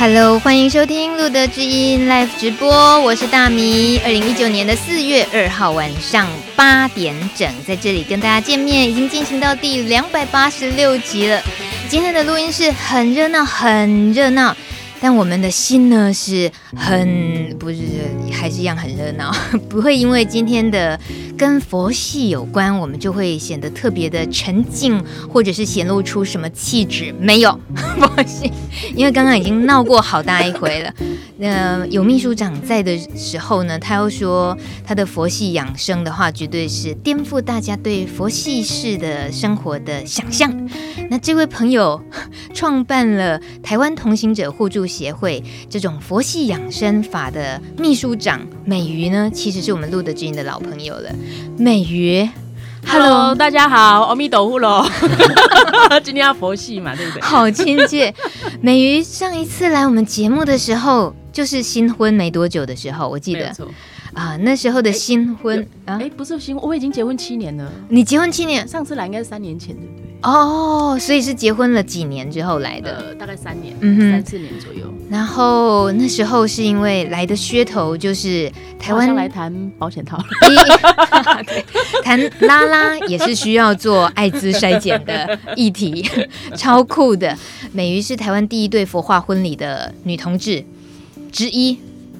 [0.00, 4.00] Hello，欢迎收听路德之音 Live 直播，我是大米。
[4.02, 6.26] 二零一九年的四月二号晚上
[6.56, 11.42] 八点整，在这里跟大家见面，已经进行到第两百八十六集了。
[11.90, 14.56] 今天的录音室很热闹，很热闹。
[15.02, 17.78] 但我们的心呢，是很不是，
[18.32, 19.32] 还是一样很热闹，
[19.68, 20.98] 不会因为今天的
[21.36, 27.14] 跟佛系有关，我们就会显得特别的沉静，或者是显露出什么气质？
[27.18, 28.52] 没有， 佛系，
[28.94, 30.92] 因为刚刚已经闹过好大一回了。
[31.38, 40.68] 那有秘书长在的时候呢，他又说他的佛系养生的话，绝对是颠覆大家对佛系式的生活的想象。
[41.08, 42.00] 那这位朋友
[42.52, 51.10] 创办了台湾同行者互助协会这种佛系养生法的秘书长美瑜呢，其实是我们露德知音的老朋友了。
[51.56, 52.28] 美瑜
[52.84, 54.84] ，Hello，大家好，阿弥陀佛喽。
[56.02, 57.22] 今天要佛系嘛，对不对？
[57.22, 58.12] 好亲切。
[58.60, 61.14] 美瑜上一次来我们节目的时候。
[61.32, 63.54] 就是新婚没多久的时候，我记得
[64.12, 67.70] 啊，那时候的新婚啊，哎，不是新婚，我已经结婚七年了。
[67.88, 70.09] 你结婚七年，上次来应该是三年前，对不对？
[70.22, 72.96] 哦，所以是结婚了几年之后来的？
[73.08, 74.92] 呃，大概三年，嗯哼，三四年左右。
[75.10, 80.16] 然后那时候是因为来的噱头就是台湾来谈保险套，
[81.46, 81.64] 对，
[82.04, 86.08] 谈拉拉也是需要做艾滋筛检的议题，
[86.54, 87.36] 超酷的。
[87.72, 90.64] 美瑜是台湾第一对佛化婚礼的女同志。
[91.32, 91.78] 之一，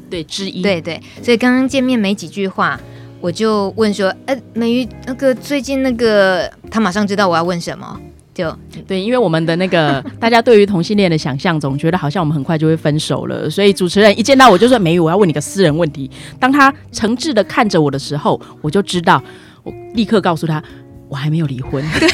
[0.09, 2.81] 对之一，对对，所以刚刚见面没几句话，
[3.21, 8.01] 我就问说，哎，美玉，那个最近那个，他马上知道我要问什么，
[8.33, 8.51] 就
[8.87, 16.11] 对，因为我们的那个 大家对于同性恋的想象，总觉得好像我们很快就会分手了，所以主持人一见到我就说，美玉，我要问你个私人问题。
[16.39, 19.23] 当他诚挚的看着我的时候，我就知道，
[19.63, 20.63] 我立刻告诉他，
[21.09, 21.85] 我还没有离婚。
[21.99, 22.09] 对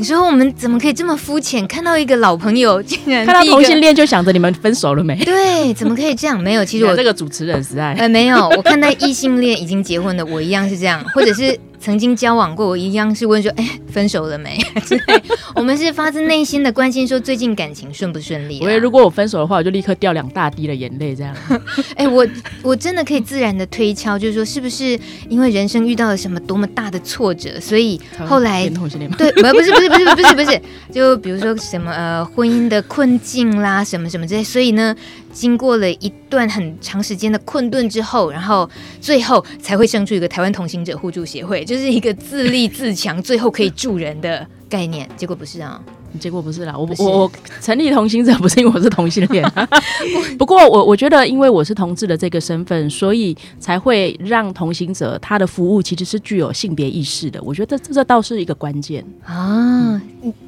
[0.00, 1.66] 你说我们怎么可以这么肤浅？
[1.66, 5.14] 看到一个老朋友，竟然看到同性恋就想着你们分手了没？
[5.26, 6.40] 对，怎么可以这样？
[6.40, 11.60] 没有，其实我这个主持人实在 呃没有，我看到异性恋已经结婚的，我一样是这样，或者是。
[11.80, 14.58] 曾经交往过，我一样是问说，哎，分手了没？
[15.56, 18.58] 我们是发自内心的关心，说最近感情顺不顺利？
[18.58, 21.34] 因为如果我分手的话，我就立刻掉两大滴的眼泪，这样。
[21.96, 22.26] 哎，我
[22.62, 24.98] 我真的可以自然的推敲，就是说，是不是
[25.28, 28.68] 因为人生遇到了什么多么大的挫折，所以后来
[29.16, 30.62] 对，不是不是不是不是不是不是，不是，
[30.92, 34.94] 就比如说什么呃婚姻的困境啦，什么什么之类，所以呢。
[35.32, 38.68] 经过了一段很长时间的困顿之后，然后
[39.00, 45.08] 最后才会生出一个台湾同行者互助协会，就是一个自立自强，最后可以助人的概念。
[45.16, 45.82] 结果不是啊。
[46.18, 49.44] 结果不是啦，我我我成立同行者不是因为我是同性恋，
[50.38, 57.40] 不过我我觉得因为我是同志的这个身份，所以才会让同行者他的服务其实是具有性别意识的。
[57.42, 60.00] 我觉得这这倒是一个关键啊。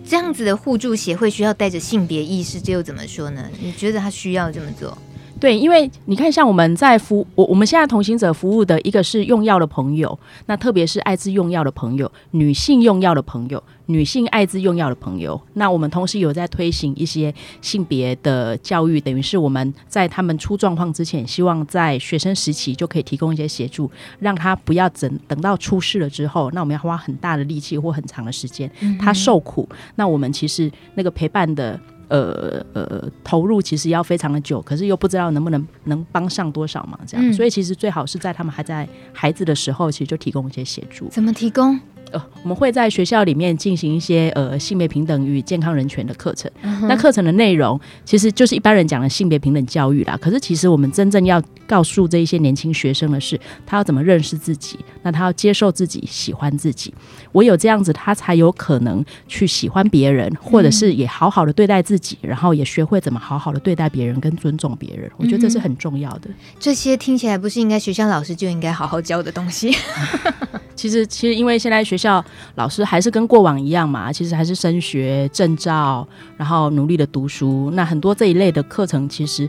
[0.05, 3.43] 这样子的互助协会需要带着性别意识，这又怎么说呢？
[3.61, 4.97] 你觉得他需要这么做？
[5.42, 10.16] 对，因为你看，像我们在服我我们现在同行者服务的一个是用药的朋友，
[10.47, 28.70] 那特别是艾滋用药的朋友，女性用药的朋友，女性艾滋用药的朋友，那我们同时有在推行一些性别的教育，等于是我们在他们出状况之前，希望在学生时期就可以提供一些协助，让他不要等等到出事了之后，那我们要花很大的力气或很长的时间，
[29.00, 31.81] 他受苦，那我们其实那个陪伴的。
[32.21, 41.09] 呃呃，投入其实要非常的久，可是又不知道能不能能帮上多少忙，这样，嗯、所以其实最好是在他们还在孩子的时候，其实就提供一些协助。
[41.09, 41.81] 怎么提供？
[42.12, 46.50] 呃，我们会在学校里面进行一些呃性别平等与健康人权的课程。
[46.62, 46.87] Uh.
[46.87, 50.19] 那课程的内容其实就是一般人讲的性别平等教育啦。
[50.20, 56.93] 可是其实我们真正要告诉这一些年轻学生的是，他要怎么认识自己，那他要接受自己，喜欢自己。
[57.32, 65.11] 唯有这样子，他才有可能去喜欢别人，或者是也好好的对待自己，嗯、然后也学会怎么好好的对待别人跟尊重别人。
[65.17, 66.29] 我觉得这是很重要的。
[66.58, 69.75] 这些听起来不是应该学校老师就应该好好教的东西。
[70.75, 72.25] 其实，其实因为现在学校
[72.56, 76.06] 老师还是跟过往一样嘛，其实还是升学证照，
[76.37, 77.70] 然后努力的读书。
[77.75, 79.49] 那很多这一类的课程，其实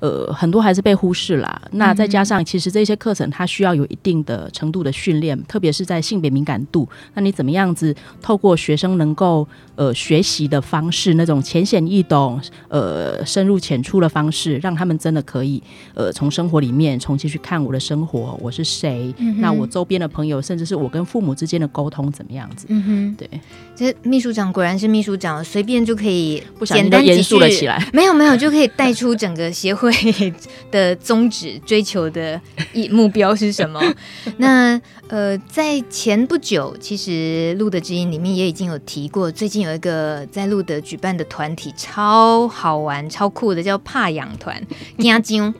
[0.00, 1.60] 呃，很多还是被忽视啦。
[1.72, 6.88] 那再加上，其实这些课程它需要有一定的程度的训练，特别是在性别敏感度。
[7.14, 9.46] 那你怎么样子透过学生能够
[9.76, 15.62] 呃学习的方式，那种浅显易懂、呃深入浅出的方式，让他们真的可以
[15.94, 19.14] 呃从生活里面重新去看我的生活，我是谁？
[19.18, 22.66] 嗯、那我周边的朋友，甚至是我跟父母之间的沟通怎么样子？
[22.68, 23.28] 嗯哼，对。
[23.74, 27.84] 其实秘书长果然是秘书长，随便就可以不小心就严肃了起来。
[27.92, 29.90] 没有没有，就可以带出整个协会
[30.70, 32.40] 的宗旨、追求的
[32.72, 33.80] 一目标是什么？
[34.38, 44.60] 那呃，在前不久，其实路德知音里面也已经有提过，最近有一个在路德举办的团体，超好玩、超酷的，叫怕痒团。
[44.98, 45.54] 惊精，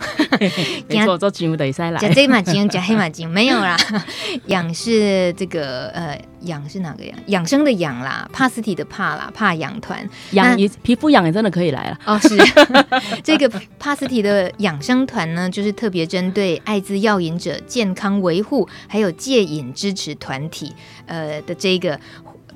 [0.89, 2.01] 没错，做节目的赛来。
[2.01, 3.77] 加黑马精，加黑马精，没有啦。
[4.47, 6.21] 痒是这个呃。
[6.45, 7.19] 养是哪个养？
[7.27, 12.19] 养生的养啦，帕斯提的帕啦，帕养团养也皮肤养也真的可以来了哦。
[12.21, 12.37] 是
[13.23, 13.49] 这个
[13.79, 20.75] 帕斯提的养生团呢，就是特别针对艾滋药瘾者健康维护还有戒瘾支持团体
[21.07, 21.99] 呃的这个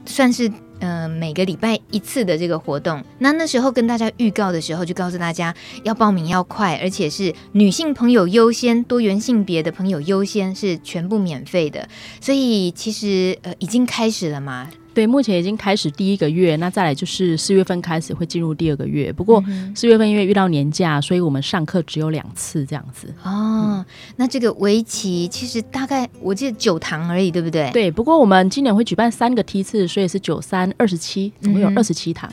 [0.06, 0.50] 算是。
[0.81, 11.89] 呃，每个礼拜一次的这个活动，那那时候跟大家预告的时候，就告诉大家要报名要快，而且是女性朋友优先，多元性别的朋友优先，是全部免费的。
[12.21, 14.69] 所以其实呃，已经开始了嘛。
[14.99, 19.12] 对，目前已经开始第一个月，那再来就是四月份开始会进入第二个月。
[19.12, 19.41] 不过
[19.73, 23.06] 四月份因为遇到年假，所以我们上课只有两次这样子。
[23.23, 23.85] 哦，嗯、
[24.17, 27.71] 那这个围棋其实大概我记得九堂而已，对不对？
[27.71, 32.29] 对，不过我们今年会举办三个梯次，所以是九三二十七，总共有二十七堂。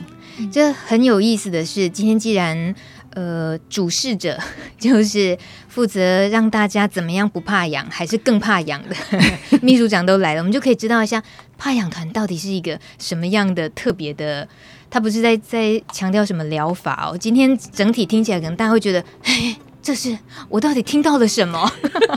[0.50, 2.74] 这很有意思的是，今天既然。
[3.16, 4.38] 呃，主事者
[4.78, 5.36] 就是
[5.68, 8.94] 负责让大家怎么样不怕痒，还是更怕痒的
[9.62, 11.22] 秘书长都来了，我们就可以知道一下
[11.56, 14.46] 怕痒团到底是一个什么样的特别的。
[14.90, 17.16] 他不是在在强调什么疗法哦。
[17.16, 20.16] 今天整体听起来，可能大家会觉得，哎，这是
[20.50, 21.72] 我到底听到了什么？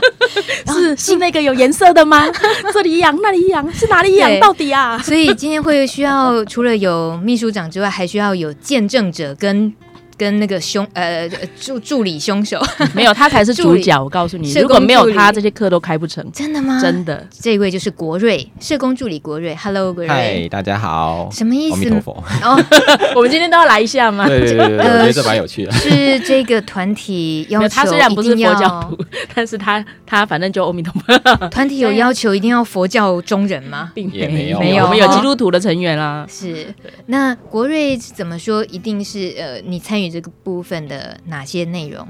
[0.68, 2.26] 是是那个有颜色的吗？
[2.74, 4.38] 这里痒，那里痒，是哪里痒？
[4.38, 4.98] 到底啊？
[4.98, 9.74] 所以今天会需要除了有秘书长之外，还需要有见证者跟。
[10.20, 11.26] 跟那个凶呃
[11.58, 12.60] 助助理凶手
[12.92, 13.98] 没有，他才是主角。
[14.04, 16.22] 我告诉你，如果没有他，这些课都开不成。
[16.30, 16.78] 真的吗？
[16.78, 17.26] 真的。
[17.30, 20.08] 这位就是国瑞社工助理国瑞，Hello，国瑞。
[20.12, 21.30] 嗨，大家好。
[21.32, 21.76] 什么意思？
[21.76, 22.24] 阿弥陀佛。
[22.42, 22.62] 哦，
[23.16, 24.28] 我们今天都要来一下吗？
[24.28, 25.72] 对对对，我觉得这蛮有趣的。
[25.72, 29.02] 是这个团体要求，他虽然不是佛教徒，
[29.34, 31.48] 但是他他反正就阿弥陀佛。
[31.48, 33.90] 团体有要求一定要佛教中人吗？
[33.94, 36.26] 并没有，没有，我们有基督徒的成员啦。
[36.28, 36.66] 是。
[37.06, 38.62] 那国瑞怎么说？
[38.66, 40.09] 一定是呃，你参与。
[40.10, 42.06] 这个部分的哪些内容？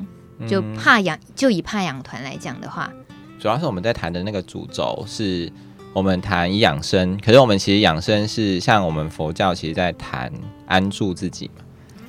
[0.49, 2.91] 就怕养，就以怕养团来讲的话，
[3.38, 5.52] 主要是我们在谈的那个主轴是
[5.93, 10.32] 我们谈养生，可是我们其实养生是像我们佛教其实在谈
[10.64, 11.62] 安住自己嘛，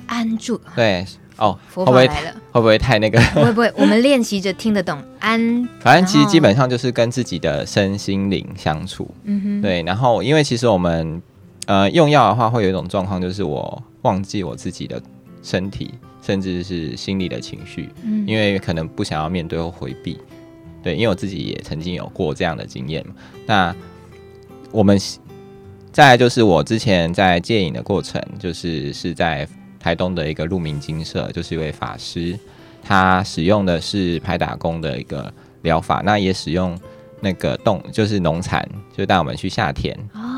[0.06, 1.04] 安住对
[1.36, 3.20] 哦，佛法来了，会不会太那个？
[3.34, 5.38] 不会不会，我们练习着听得懂安，
[5.80, 11.20] 反正其实基本上就是跟自己的身心灵相处，嗯哼，对，然后因为其实我们
[11.66, 15.02] 呃用药的话，会有一种状况，就是我忘记我自己的。
[15.42, 20.18] 身体甚至是心理的情绪，嗯，因为可能不想要面对或回避，
[20.82, 23.04] 对，因为我自己也曾经有过这样的经验。
[23.46, 23.74] 那
[24.70, 24.98] 我们
[25.90, 29.46] 再来就是我之前在戒瘾的过程，就是是在
[29.78, 32.38] 台东的一个鹿鸣精舍，就是一位法师，
[32.82, 35.32] 他使用的是拍打功的一个
[35.62, 36.78] 疗法，那也使用
[37.22, 39.96] 那个动，就是农产，就带我们去下田。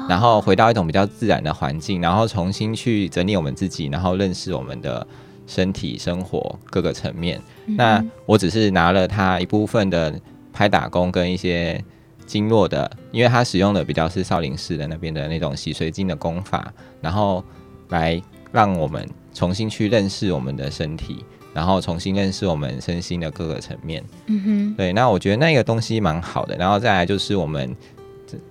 [0.08, 5.04] 然后回到一种比较自然的环境，然后重新去整理我们自己，然后认识我们的
[5.46, 7.40] 身体、生活各个层面。
[7.66, 10.14] 嗯、那我只是拿了他一部分的
[10.52, 11.82] 拍打工跟一些
[12.26, 17.42] 经络的，因为他使用的比较是少林寺的那边的那种洗髓经的功法，然后
[17.88, 18.20] 来
[18.52, 24.04] 让我们重新去认识我们的身体，然后重新认识我们身心的各个层面。
[24.26, 26.54] 嗯哼，对，那我觉得那个东西蛮好的。
[26.56, 27.74] 然后再来就是我们。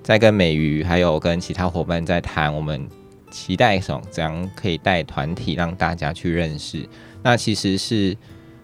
[0.01, 2.88] 在跟美瑜还有跟其他伙伴在谈，我们
[3.29, 4.01] 期待什么？
[4.10, 6.88] 怎样可以带团体让大家去认识？
[7.22, 8.15] 那其实是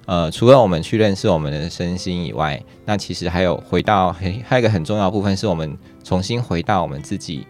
[0.05, 7.45] 呃，除了我们去认识我们的身心以外，那其实还有回到还还有一个很重要的部分，是我们重新回到我们自己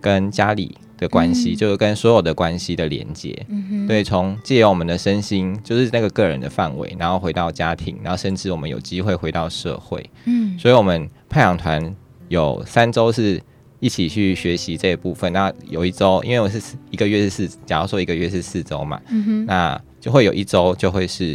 [0.00, 3.46] 跟家里的关系，嗯、就是跟所有的关系的连接。
[3.86, 10.10] 对，从借由我们的身心，就是那个个人的范围，然后回到家庭，然后甚至我们有机会回到社会。
[10.26, 11.96] 嗯，所以我们派养团。
[12.28, 13.42] 有三周是
[13.80, 21.34] 一起去学习这一部分，那有一周，因为我是一个月是四，假如说一个月是四周嘛，嗯哼，那就会有一周就会是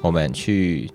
[0.00, 0.90] 我们去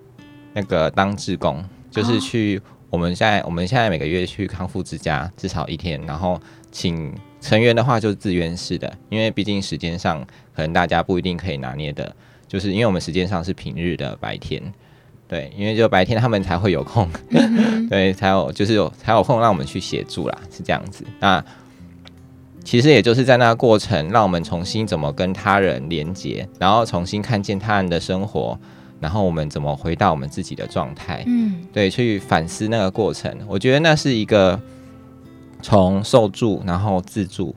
[0.51, 6.37] 那个当志工，就是去我们现在我们现在每个月去康复之家至少一天，然后
[6.73, 10.25] 请成员的话就是自愿式的，因为毕竟时间上
[10.55, 12.15] 可能大家不一定可以拿捏的，
[12.47, 14.61] 就是因为我们时间上是平日的白天，
[15.27, 17.07] 对，因为就白天他们才会有空，
[17.89, 21.05] 对，才有就是有才有空让我们去协助啦，是这样子。
[21.19, 21.43] 那
[22.63, 28.59] 其实也就是在那个过程，让我们重新怎么跟他人连接，然后重新看见他人的生活，
[28.99, 33.33] 然后我们怎么回到我们自己的状态，嗯，对，去反思那个过程。
[33.47, 34.59] 我觉得那是一个
[35.67, 37.53] 从受助然后自助，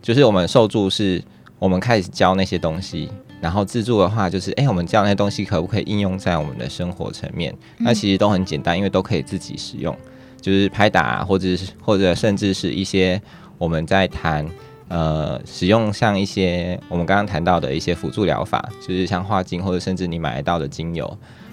[0.00, 1.20] 就是我们受助是
[1.58, 3.10] 我们开始教那些东西。
[3.40, 7.52] 然后自助的话，就是哎，我们教那些东西可不可以应用在我们的生活层面？
[7.78, 9.92] 那其实都很简单，因为都可以自己使用，
[10.40, 13.20] 就是拍打啊，或者是或者甚至是一些
[13.58, 14.48] 我们在谈
[14.86, 21.06] 呃使用像一些我们刚刚谈到的一些辅助疗法，就是像画精或者甚至你买得到的精油，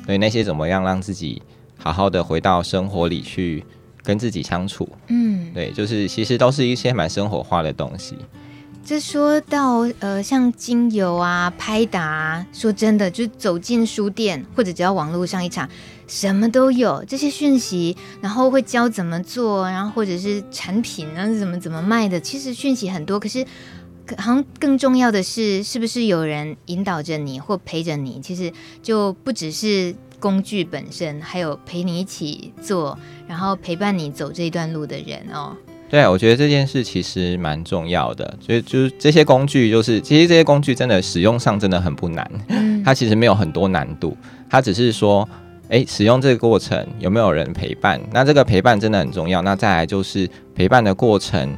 [0.06, 1.42] 所以那些怎么样让自己
[1.80, 3.64] 好好的回到生活里去
[4.06, 4.88] 跟自己相处？
[5.08, 8.16] 嗯，对，就是其实都是一些蛮生活化的东西。
[8.86, 15.68] 这说到呃，像精油啊、拍打啊，说真的，就走进书店或者只要网络上一查，
[16.08, 23.44] 什么都有这些讯息，然后会教怎么做，然后或者是产品啊怎么怎么卖的，其实讯息很多，可是
[24.18, 28.22] 好像更重要的是，是不是有人引导着你或陪着你？
[28.22, 35.56] 其实就不只是工具本身，还有陪你一起做，然后陪伴你走这一段路的人哦。
[35.88, 42.28] 对，我觉得这件事其实蛮重要的，所以就是这些工具，就是其实这些工具真的使用上真的很不难，
[42.84, 44.18] 它其实没有很多难度，
[44.50, 45.30] 它只是说，
[45.70, 48.02] 诶，使用这个过程有没有人陪伴？
[48.12, 49.44] 那这个陪伴真的很重要。
[49.44, 51.56] 那再来就是陪伴的过程，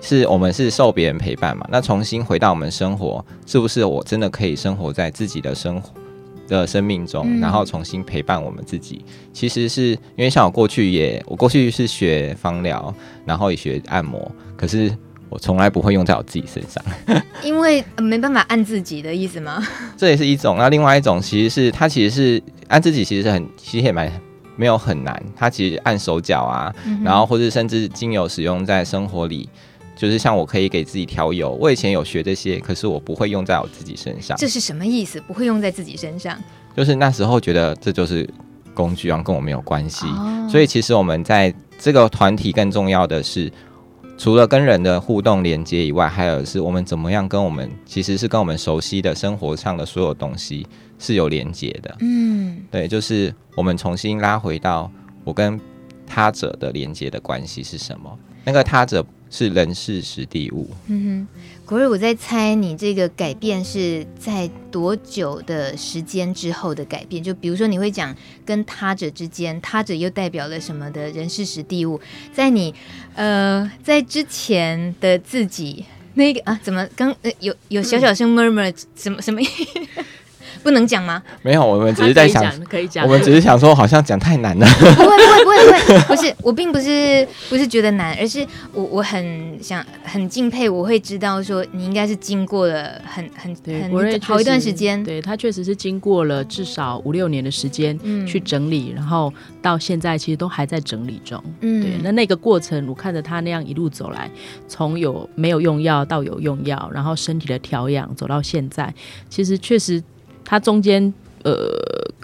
[0.00, 1.66] 是我们是受别人陪伴嘛？
[1.68, 5.90] 那重新回到我们生活，是不是我真的可以生活在自己的生活？
[6.50, 12.92] 的生命中，然后重新陪伴我们自己，嗯、其实是因为像我过去也，我过去是学芳疗，
[13.24, 14.94] 然后也学按摩，可是
[15.28, 16.84] 我从来不会用在我自己身上，
[17.44, 19.64] 因为、呃、没办法按自己的意思吗？
[19.96, 20.58] 这也是一种。
[20.58, 24.10] 那另外一种其实是它其实是按自己，其实是很其实也蛮
[24.56, 25.22] 没有很难。
[25.36, 29.48] 它其实按手脚啊，嗯、然后或者甚至精油使用在生活里。
[30.00, 34.34] 就是像我可以给自己调油，我以前有学这些，可是我不会用在我自己身上。
[34.38, 35.20] 这是什么意思？
[35.20, 36.42] 不会用在自己身上？
[36.74, 38.26] 就是那时候觉得这就是
[38.72, 40.06] 工具，然后跟我没有关系。
[40.06, 43.52] 哦、所以其实我们在这个团体更重要的是，
[44.16, 50.66] 除了跟人的互动连接以外，还有是我们怎么样跟我们其实是跟我们熟悉的生活上的所有东西
[50.98, 51.94] 是有连接的。
[52.00, 54.90] 嗯，对，就是我们重新拉回到
[55.24, 55.60] 我跟
[56.06, 58.18] 他者的连接的关系是什么？
[58.46, 59.04] 那个他者。
[59.30, 60.68] 是人事时地物。
[60.88, 67.22] 嗯哼，国瑞，我在猜你这个改变是在多久的时间之后的改变？
[67.22, 72.00] 就比如说，你会讲跟他者之间，他者又代表了什么的人事时地物？
[72.34, 72.74] 在你
[73.14, 75.84] 呃在之前的自己
[76.14, 79.40] 那个啊，怎么刚呃有有小小声 murmur 什么什么？
[80.62, 81.22] 不能讲吗？
[81.42, 83.04] 没有，我们只是在想，可以讲。
[83.04, 84.66] 我们只是想说，好像讲太难了。
[84.66, 86.00] 不会，不会，不会，不会。
[86.16, 95.02] 不是，我并不是不是觉得难，而是我我很想很敬佩，我会知道说你应该是经过了很很对很好一段时间。
[95.02, 101.42] 对，他确实是经过了至少五六年的时间去整理，嗯、然后到现在其实都还在整理中。
[101.60, 101.92] 嗯，对。
[102.02, 104.30] 那那个过程，我看着他那样一路走来，
[104.68, 108.92] 从有没有用药到有用药，然后身体的调养走到现在，
[109.28, 110.02] 其实确实。
[110.50, 111.14] 他中间
[111.44, 111.54] 呃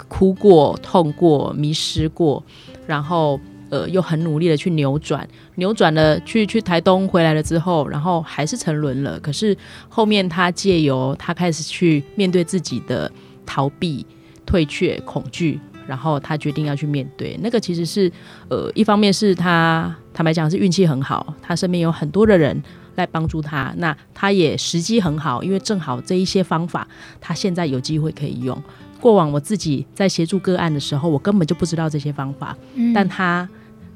[0.09, 2.43] 哭过、痛过、迷失过，
[2.85, 3.39] 然后
[3.71, 9.21] 呃又很努力的去扭转，扭转了去去台东回来了之后，然后还是沉沦了。
[9.21, 9.57] 可是
[9.89, 13.09] 后面他借由他开始去面对自己的
[13.47, 14.05] 逃避、
[14.45, 17.39] 退却、恐惧，然后他决定要去面对。
[17.41, 18.11] 那个其实是
[18.49, 22.61] 呃一方面是他坦白讲是运气很好，他身边有很多的人。
[22.97, 26.87] 来帮助他，那他也时机很好，因为正好这一些方法，
[27.21, 28.61] 他现在有机会可以用。
[29.01, 33.49] 过往我自己在协助个案的时候，我根本就不知道这些方法，嗯、但他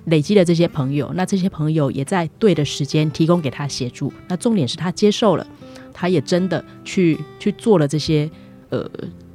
[0.05, 4.13] 累积了这些朋友，那这些朋友也在对的时间提供给他协助。
[4.29, 5.47] 那重点是他接受了，
[5.93, 8.31] 他也真的去去做了这些，
[8.69, 8.89] 呃，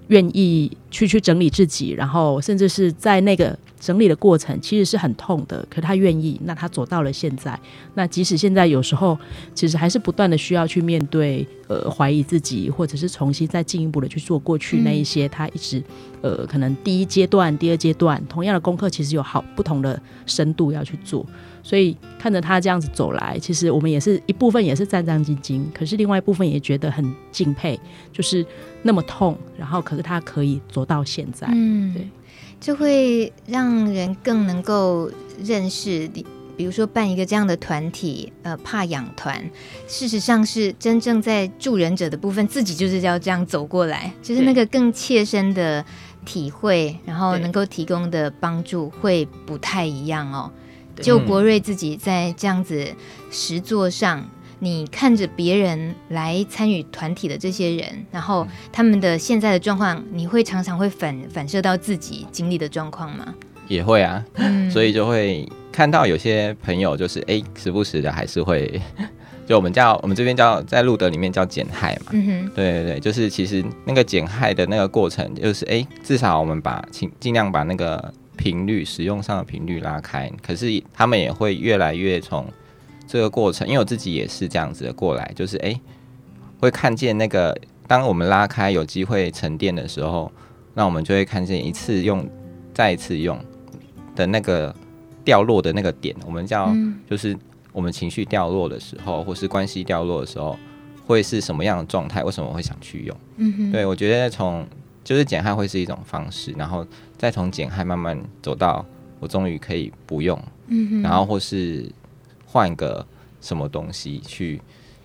[0.08, 3.58] 愿意去去整理自己，然后甚至是在那个。
[3.86, 7.58] 整理的过程其实是很痛的，可他愿意，那他走到了现在。
[7.94, 9.16] 那即使现在有时候，
[9.54, 15.84] 其实还是不断的需要去面对，呃，怀疑自己，或者是重新再进一步的去做过去那一些他一直，
[16.24, 21.24] 呃，可能第一阶段、第二阶段同样的功课，其实有好不同的深度要去做。
[21.62, 27.80] 所以看着他这样子走来，其实我们也是一部分也是战战兢兢，可是另外一部分也觉得很敬佩，
[28.12, 28.44] 就是
[28.82, 32.08] 那么痛，然后可是他可以走到现在，嗯，对。
[32.60, 35.12] 就会让人更能够
[35.44, 36.26] 认识你
[36.58, 39.44] 比如说办一个这样的团体，呃，怕养团，
[39.88, 45.84] 事实上是真正在助人者的部分，自己就是要这样走过来，就是那个更切身的
[46.24, 50.50] 体会，然后能够提供的帮助会不太一样哦。
[51.02, 52.88] 就国瑞自己在这样子
[53.30, 54.26] 实作上，
[54.66, 63.32] 你看着别人来参与团体的这些人，然后他们的现在的状况，你会常常会反反射到自己经历的状况吗？
[63.68, 68.82] 也会啊，嗯、所以就会看到有些朋友就是哎，时不时的还是会，
[69.46, 78.12] 就我们叫我们这边叫在路德里面叫减害嘛，嗯，对对对，就是其实那个减害的那个过程，就是哎，至少我们把尽尽量把那个。
[78.38, 82.46] 频率使用上的频率拉开，可是他们也会越来越从
[83.08, 85.82] 这个过程，因为我自己也是这样子的过来，就是哎、欸，
[86.60, 87.58] 会看见那个
[87.88, 90.32] 当我们拉开有机会沉淀的时候，
[90.74, 92.28] 那我们就会看见一次用
[92.74, 93.40] 再一次用
[94.16, 94.76] 的那个
[95.24, 96.74] 掉落的那个点，我们叫
[97.10, 97.38] 就是
[97.72, 100.58] 我们情绪掉落的时候，或是关系掉落的时候，
[101.06, 102.24] 会是什么样的状态？
[102.24, 103.18] 为什么会想去用？
[103.38, 104.66] 嗯哼，对我觉得从。
[105.04, 106.84] 就是减害会是一种方式，然后
[107.16, 108.84] 再从减害慢慢走到
[109.20, 110.36] 我终于可以不用，
[110.66, 111.88] 嗯哼，然后或是
[112.56, 113.06] 换个
[113.42, 114.62] 什么东西去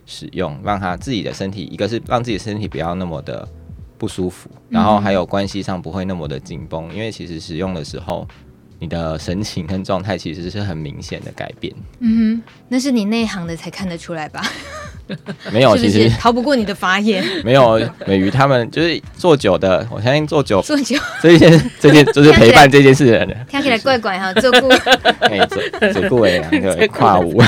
[0.07, 3.49] 使用，让他自己的身体，一个是让自己的身体不要那么的
[3.99, 8.25] 不舒服，然后还有关系上不会那么的紧绷，因为其实使用的时候。
[8.83, 11.71] 你的神情跟状态其实是很明显的改变。
[11.99, 14.43] 嗯哼，那是你内行的才看得出来吧？
[15.53, 17.25] 没有，其实逃不过你的法眼。
[17.45, 23.47] 没有，美瑜他们就是做酒的，我相信做酒做酒 这件这件就是陪伴这件事的人。
[23.49, 24.69] 听起来怪怪哈，做顾
[25.21, 26.39] 哎，做做顾哎，
[26.89, 27.43] 跨舞。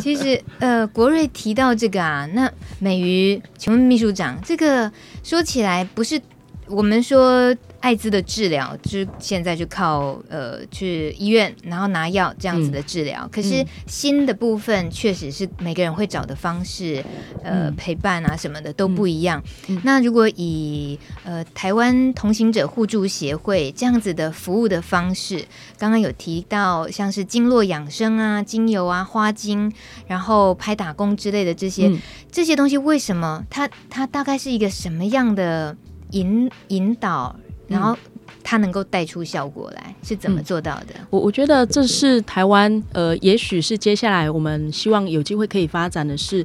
[0.00, 4.90] 其实呃，国瑞提到这个啊，那美瑜，请问秘书长，这个
[5.22, 6.20] 说起来不是
[6.66, 7.54] 我们说。
[7.82, 13.22] 艾滋的治疗，就是现在就靠呃去医院，然后拿药这样子的治疗。
[13.24, 17.04] 嗯、可是新的部分确实是每个人会找的方式，
[17.42, 19.42] 呃，嗯、陪伴啊什么的都不一样。
[19.66, 25.44] 嗯、那如果以呃台湾同行者互助协会这样子的服务的方式，
[25.76, 29.72] 刚刚有提到像是经络养生啊、精油啊、花精，
[30.06, 31.98] 然后拍打工之类的这些、嗯、
[32.30, 35.76] 这些东西，为什么它它大概是一个什么样的
[36.12, 37.34] 引引导？
[37.72, 37.96] 然后
[38.44, 40.94] 它能够带出效果来，是怎么做到的？
[41.10, 46.44] 我、嗯、我觉得这是台湾，呃，也许是接下来我们希望有机会可以发展的是，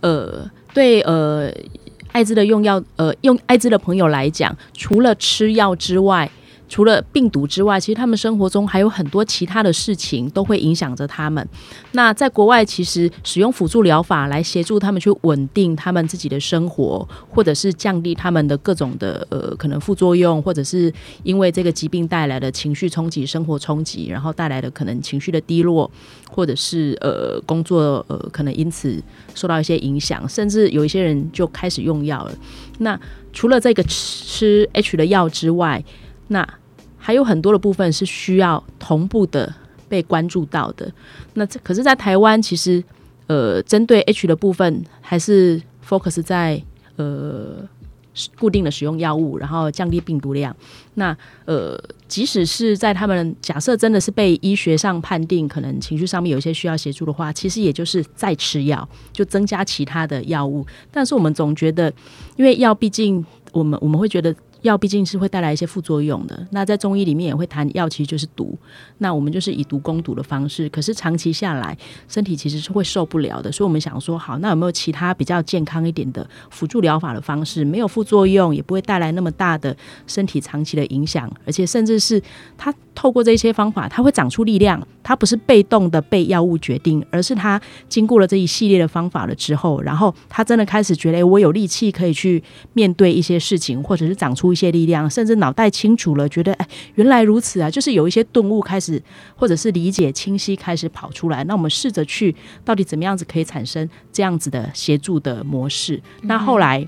[0.00, 1.50] 呃，对，呃，
[2.12, 6.30] 艾滋的用药，呃，用艾滋的朋友来讲，除了吃药之外。
[6.74, 11.48] 除了病毒之外，其实他们生活中还有很多其他的事情都会影响着他们。
[11.92, 25.88] 那在国外，其实使用辅助疗法来协助他们去稳定他们自己的生活，或者是降低他们的各种的呃可能副作用，或者是因为这个疾病带来的情绪冲击、生活冲击，然后带来的可能情绪的低落，
[26.28, 29.00] 或者是呃工作呃可能因此
[29.36, 32.34] 受到一些影响，甚至有一些人就开始用药了。
[32.78, 32.98] 那
[33.32, 35.80] 除了这个吃 H 的药之外，
[36.26, 36.44] 那
[37.06, 39.54] 还有很多的部分是需要同步的
[39.90, 40.90] 被关注到的。
[41.34, 42.82] 那这可是，在台湾其实，
[43.26, 46.62] 呃，针对 H 的部分还是 focus 在
[46.96, 47.56] 呃
[48.38, 50.56] 固定的使用药物，然后降低病毒量。
[50.94, 51.14] 那
[51.44, 60.66] 呃，即使是在他们假设真的是被医学上判定可能情绪上面有一些需要协助的话，其实也就是再吃药，就增加其他的药物。
[60.90, 61.92] 但是我们总觉得，
[62.36, 64.34] 因为药毕竟我们我们会觉得。
[64.64, 66.46] 药毕竟是会带来一些副作用的。
[66.50, 68.58] 那在中医里面也会谈，药其实就是毒。
[68.98, 70.66] 那我们就是以毒攻毒的方式。
[70.70, 71.76] 可是长期下来，
[72.08, 73.52] 身体其实是会受不了的。
[73.52, 77.62] 所以我们想说，好，那有没有其他比较健康一点的辅助疗法的方式？
[77.62, 82.20] 没有副作用，也不会带来那么大的身体长期的影响，而且甚至是
[82.56, 84.80] 它透过这些方法，它会长出力量。
[85.06, 94.54] 它不是被动的被药物决定，而是它经过了这一系列的方法了之后，然后它真的开始觉得，我有力气可以去面对一些事情，或者是长出。
[94.54, 97.68] 一些力量，甚至脑袋清楚了，觉得哎，原来如此啊！
[97.68, 99.02] 就是有一些顿悟开始，
[99.34, 101.42] 或者是理解清晰开始跑出来。
[101.42, 102.32] 那我们试着去，
[102.64, 106.00] 到底怎么样子可以产生这样子的协助的模式？
[106.22, 106.86] 那后来，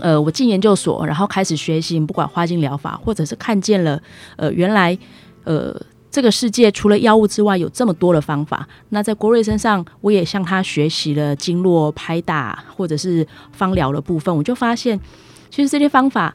[0.00, 4.00] 呃，我进研究所，然后开始学习，不管花精疗法，或者是看见了，
[4.36, 4.96] 呃，原来，
[5.44, 5.74] 呃，
[6.10, 8.66] 这个世界除了药物之外，有这么多的方法。
[8.90, 14.98] 那在郭瑞身上，我也向他学习了经络拍打，或者是芳疗的部分，我就发现，
[15.50, 16.34] 其实这些方法。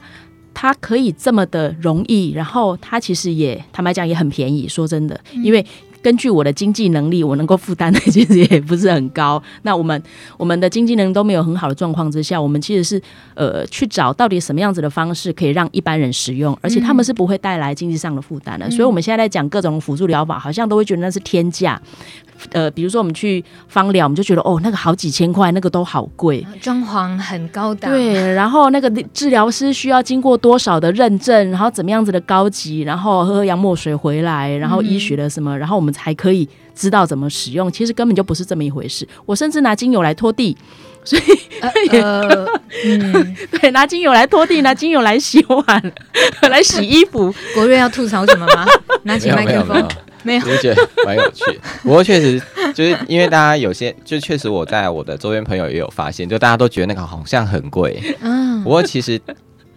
[0.52, 4.66] 它可以这么的容易，然后它其实也坦白讲也很便宜。
[4.66, 5.64] 说真的，因为
[6.02, 9.42] 根据我的经济能力，我能够负担的其实也不是很高。
[9.62, 10.02] 那我们
[10.36, 13.00] 我们的经济能力都没有很好的状况之下，我们其实是
[13.34, 18.66] 呃去找到底什么样子的方式可以让一般人使用，而且他们是不会带来经济上的负担的。
[18.66, 21.80] 嗯、所以我们现在在讲各种辅助疗法，好像都会觉得那是天价。
[22.52, 27.92] 呃，比如说我们去芳疗，我们就觉得哦，那个好几千块，那个都好贵，装潢很高档。
[27.92, 37.70] 对，然后那个治疗师需要经过多少的认证，然后怎么样子的高级，然后喝喝洋墨水回来，然后医学的什么，嗯、然后我们才可以知道怎么使用。
[37.70, 39.06] 其实根本就不是这么一回事。
[39.26, 40.56] 我甚至拿精油来拖地，
[41.04, 41.22] 所以
[41.92, 45.92] 也、呃呃嗯、 对，拿精油来拖地，拿精油来洗碗，
[46.50, 47.34] 来洗衣服。
[47.54, 48.66] 国瑞要吐槽什么吗？
[49.04, 49.88] 拿起麦克风。
[50.22, 51.44] 没有，我觉得蛮有趣。
[51.82, 52.38] 不过确实
[52.74, 57.98] 就是因为大家有些，就确实我在我的周边朋友也有发现，就大家都觉得那个好像很贵。
[58.20, 58.62] 嗯。
[58.62, 59.18] 不过其实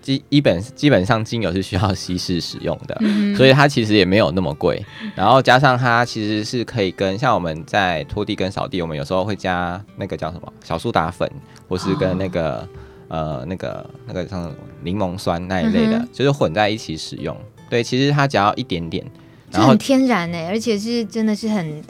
[0.03, 4.85] 基基本基本上精油是需要稀释使用的，嗯、所以它其实也没有那么贵。
[5.15, 11.27] 然后加上它其实是可以跟像我们在拖地跟扫地，我们有时候会加那个叫什么小苏打粉，
[11.67, 12.57] 或是跟那个、
[13.07, 17.35] 哦、呃那个那个像柠檬酸那一类的，嗯、就是混在一起使用。
[17.69, 19.03] 对，其实它只要一点点。
[19.51, 21.83] 然后很天然呢，而且是真的是很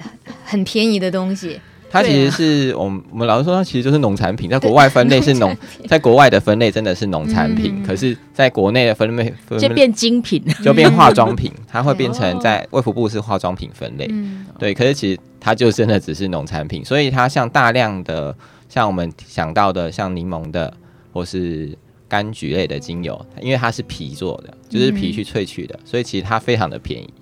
[0.45, 1.59] 很便宜的东西。
[1.93, 5.55] 它其实是我们我们老实说，它其实就是农产品，在国外分类是农，
[5.87, 14.07] 在国外的分类真的是农产品，嗯、可是在国内的分类就变精品，就变化妆品， 它会变成在卫福部是化妆品分类。
[14.09, 18.35] 嗯、对，可是其实它就真的只是农产品，所以它像大量的
[18.67, 20.73] 像我们想到的像柠檬的
[21.11, 21.77] 或是
[22.09, 27.13] 柑橘类的精油，因为它是皮做的，就是皮去萃取的，所以其实它非常的便宜。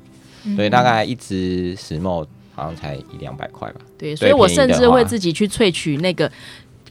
[0.56, 2.26] 所以大概一支十 ml
[2.62, 3.82] 好像才一两百块吧。
[3.98, 6.32] 对，所以我甚至会自己去萃取那个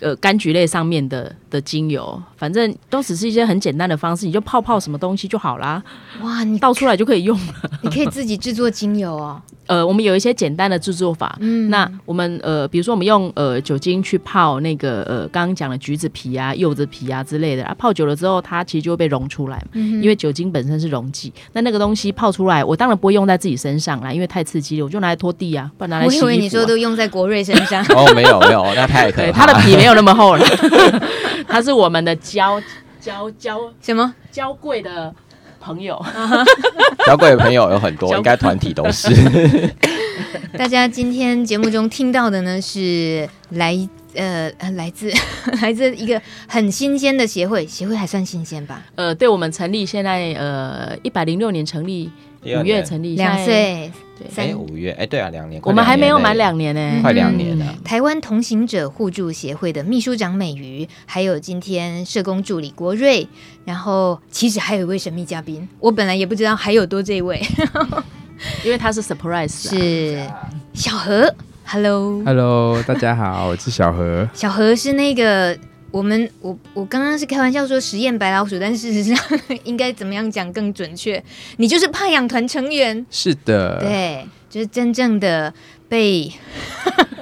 [0.01, 5.83] 呃柑橘类上面的的精油，反正都只是一些很简单的方式，你就泡泡什么东西就好啦。
[6.23, 7.55] 哇，你倒出来就可以用了。
[7.83, 9.41] 你可以自己制作精油哦。
[9.67, 11.37] 呃，我们有一些简单的制作法。
[11.39, 19.65] 嗯，那我们呃，比如说我们用呃酒精去泡那个呃刚刚讲的橘子皮啊、柚子皮啊之类的啊，泡久了之后，它其实就会被溶出来。
[19.75, 21.33] 嗯，因为酒精本身是溶剂。
[21.53, 26.27] 那那个东西泡出来，我当然不会用在自己身上啦，因为太刺激了，我就拿来拖地啊，不然拿来洗衣服啊。
[26.27, 27.81] 我以为你说都用在国瑞身上。
[27.95, 29.31] 哦，没有没有，那太可以。
[29.31, 30.45] 它的皮没有那么厚了，
[31.49, 32.61] 他是我们的交
[33.01, 35.15] 交交什么交贵的。
[35.63, 36.03] 朋友，
[37.07, 39.11] 交贵的朋友有很多， 应该团体都是。
[40.57, 43.77] 大家今天节目中听到的呢，是来
[44.15, 45.13] 呃来自
[45.61, 48.83] 来自一个很新鲜的协会，协会还算新鲜吧？
[48.95, 52.11] 呃，对我们成立现在呃一百零六年成立，
[52.43, 53.93] 五月成立两岁。
[54.37, 57.75] 哎，五月哎，对啊，两年，我们还没有满两年呢，快两年了。
[57.85, 63.27] 台湾同行者互助协会的秘书长美瑜，还有今天社工助理国瑞，
[63.65, 67.41] 然后其实还有一位神秘嘉宾，我本来也不知道还有多这一位，
[68.65, 70.21] 因为他是 surprise，是。
[70.73, 75.57] 小何，Hello，Hello，大家好，我是小何，小何是那个。
[75.91, 79.17] 我们我我刚刚是开玩笑说实验白老鼠，但事实上
[79.65, 81.23] 应该怎么样讲更准确？
[81.57, 85.53] 你就是怕养团成员，是的，对，就是真正的
[85.89, 86.31] 被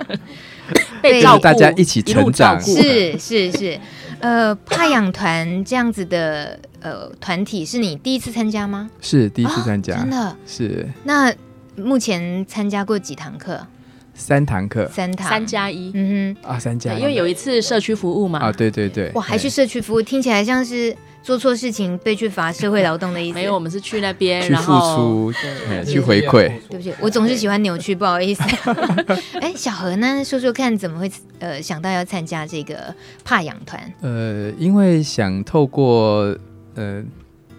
[1.01, 3.81] 被照顾，大家一起成长，是是是，
[4.21, 8.91] 呃，怕养团这样子的呃团体是你第一次参加吗？
[9.01, 10.89] 是第一次参加，哦，真的是。
[11.05, 11.33] 那
[11.77, 13.67] 目前参加过几堂课？
[14.19, 23.35] 三堂课，三堂，三加一，嗯哼，啊，三加一，因为有一次社区服务嘛，啊，对对对，哇，还去社区服务，听起来像是做错事情被去罚社会劳动的意思。
[23.39, 25.33] 没有，我们是去那边，去付出，
[25.87, 26.51] 去回馈。
[26.69, 28.43] 对不起，我总是喜欢扭曲，不好意思。
[29.41, 30.23] 哎，小何呢？
[30.25, 32.93] 说说看，怎么会呃想到要参加这个
[33.25, 33.81] 怕养团？
[34.01, 36.37] 呃，因为想透过
[36.75, 37.03] 呃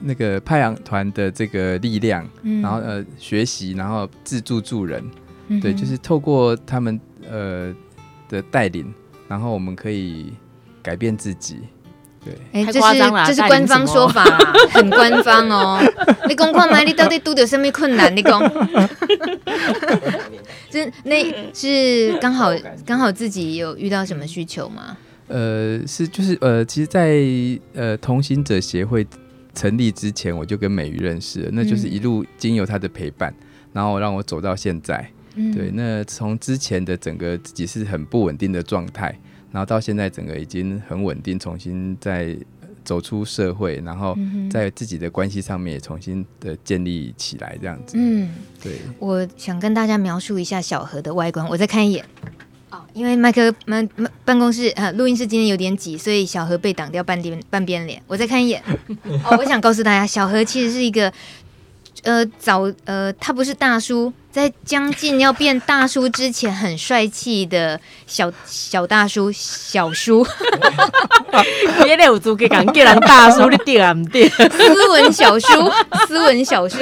[0.02, 2.28] 那个怕痒团的这个力量，
[2.62, 5.02] 然后呃学习，然后自助助人。
[5.62, 7.74] 对，就是透过他们呃
[8.28, 8.94] 的带领，
[9.28, 10.34] 然后我们可以
[10.84, 11.58] 改变自己。
[12.24, 15.80] 对，哎，这是这是官方说法啊， 很官方哦。
[16.28, 18.14] 你讲看嘛，你到底遇到什么困难？
[18.14, 18.40] 你讲，
[20.70, 22.52] 这那是刚好
[22.86, 24.98] 刚好自己有遇到什么需求吗？
[25.30, 29.08] 呃，是就是呃，其实在，在呃同行者协会
[29.56, 33.34] 成立之前，我就跟美瑜认识了，那就是一路经由他的陪伴，
[33.72, 35.10] 然后让我走到现在。
[35.36, 39.18] 对，那从之前的整个自己是很不稳定的状态，
[39.52, 42.36] 然后到现在整个已经很稳定，重新再
[42.84, 44.18] 走出社会，然后
[44.50, 47.96] 在自己的关系上面也重新的建立起来，这样子。
[47.98, 48.30] 嗯，
[48.62, 48.80] 对。
[48.98, 52.04] 我想跟大家描述一下小何的外观，我再看一眼。
[52.72, 53.88] 哦，因为麦克麦
[54.26, 58.02] 办公室啊，录音室今天有点挤，所以小何被挡掉半边半边脸。
[58.08, 58.62] 我再看一眼。
[59.24, 61.14] 哦，我想告诉大家，小何其实是一个。
[62.04, 70.26] 呃早呃他不是大叔，在将近要变大叔之前很帅气的小小大叔小叔，
[71.84, 74.30] 别来有做给讲叫人大叔你对啊唔对？
[74.30, 75.72] 斯文小叔，
[76.08, 76.78] 斯文小叔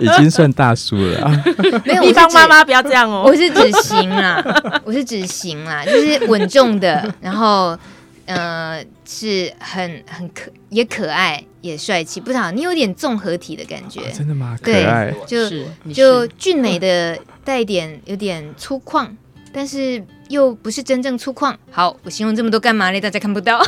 [0.00, 1.44] 已经算大叔了啊。
[1.84, 3.24] 没有，地方妈妈不要这样哦。
[3.26, 4.42] 我是指型啦，
[4.84, 7.78] 我是指型啦，就是稳重的，然后。
[8.26, 14.58] 呃，是很很可也可爱也帅气，不知道你有点综合体的感觉，哦、真的吗？
[14.62, 15.48] 对，就
[15.92, 19.08] 就俊美的带点有点粗犷，
[19.52, 21.54] 但是又不是真正粗犷。
[21.70, 23.00] 好，我形容这么多干嘛嘞？
[23.00, 23.62] 大家看不到。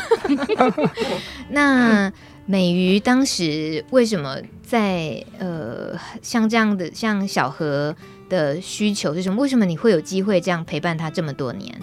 [1.51, 2.11] 那
[2.47, 7.95] 美瑜当时为什么在呃像这样的像小何
[8.29, 9.41] 的需求是什么？
[9.41, 11.79] 为什么你会有机会这样陪伴他这么多年？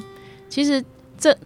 [0.49, 0.83] 其实
[1.17, 1.37] 这。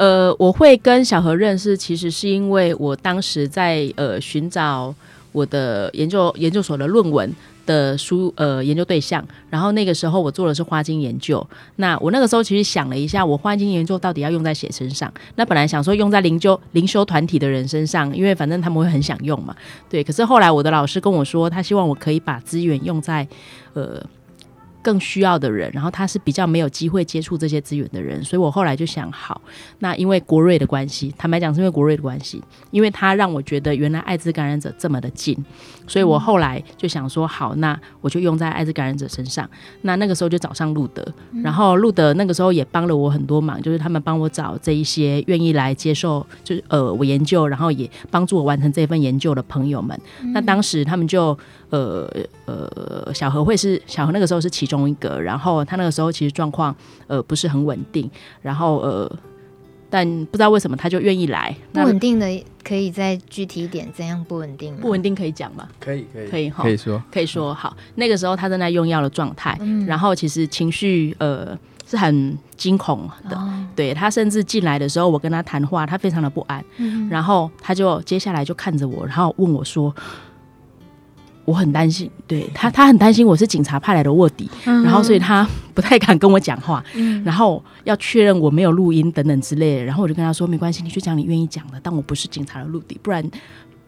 [0.00, 4.94] 呃，我会跟小何认识，其实是因为我当时在呃寻找
[5.30, 7.30] 我的研究研究所的论文
[7.66, 11.46] 的书呃研究对象，然后那个时候我做的是花精研究。
[11.76, 15.12] 那我那个时候其实想了一下，我花精研究到底要用在谁身上？
[15.34, 19.54] 那本来想说用在灵修灵修团体的人身上，因为反正他们会很想用嘛。
[19.90, 23.28] 对，可是后来我的老师跟我说，他希望我可以把资源用在
[23.74, 24.02] 呃。
[24.82, 29.40] 更需要的人，然后他是比较没有机会接触这些资源的人，所以我后来就想，好，
[29.80, 35.36] 那因为国瑞的关系，坦白讲是因为国瑞的关系，因为他让我觉得原来艾滋感染者这么的近，
[35.86, 39.48] 所以我后来就想说，好，那我就用在艾滋感染者身上。
[39.82, 41.06] 那那个时候就找上路德，
[41.42, 49.98] 然后路德那个时候也帮了我很多忙，就是他们帮我找这一些愿意来接受，就是呃我研究，然后也帮助我完成这份研究的朋友们。
[50.32, 51.36] 那当时他们就。
[51.70, 52.10] 呃
[52.46, 56.74] 呃，小何会是小何那个时候是其中一个，然后他那个时候其实状况
[57.08, 58.08] 呃不是很稳定，
[58.40, 59.18] 然后呃，
[59.90, 61.54] 但不知道为什么他就愿意来。
[61.72, 62.26] 不稳定的
[62.62, 64.76] 可以再具体一点，怎样不稳定？
[64.76, 65.68] 不稳定可以讲吗？
[65.80, 67.76] 可以可以可以可以说可以说好。
[67.96, 79.92] 那个时候他正在用药的状态，嗯、然后其实情绪呃是很惊恐的，哦、对他甚至进来的时候，我跟他谈话，他非常的不安，嗯、然后他就接下来就看着我，然后问我说。
[81.50, 93.28] 我很担心，对他，他很担心我是警察派来的卧底，嗯、然后所以他不太敢跟我讲话，嗯、然后要确认我没有录音等等之类的，然后我就跟他说没关系，你去讲你愿意讲的，但我不是警察的卧底，不然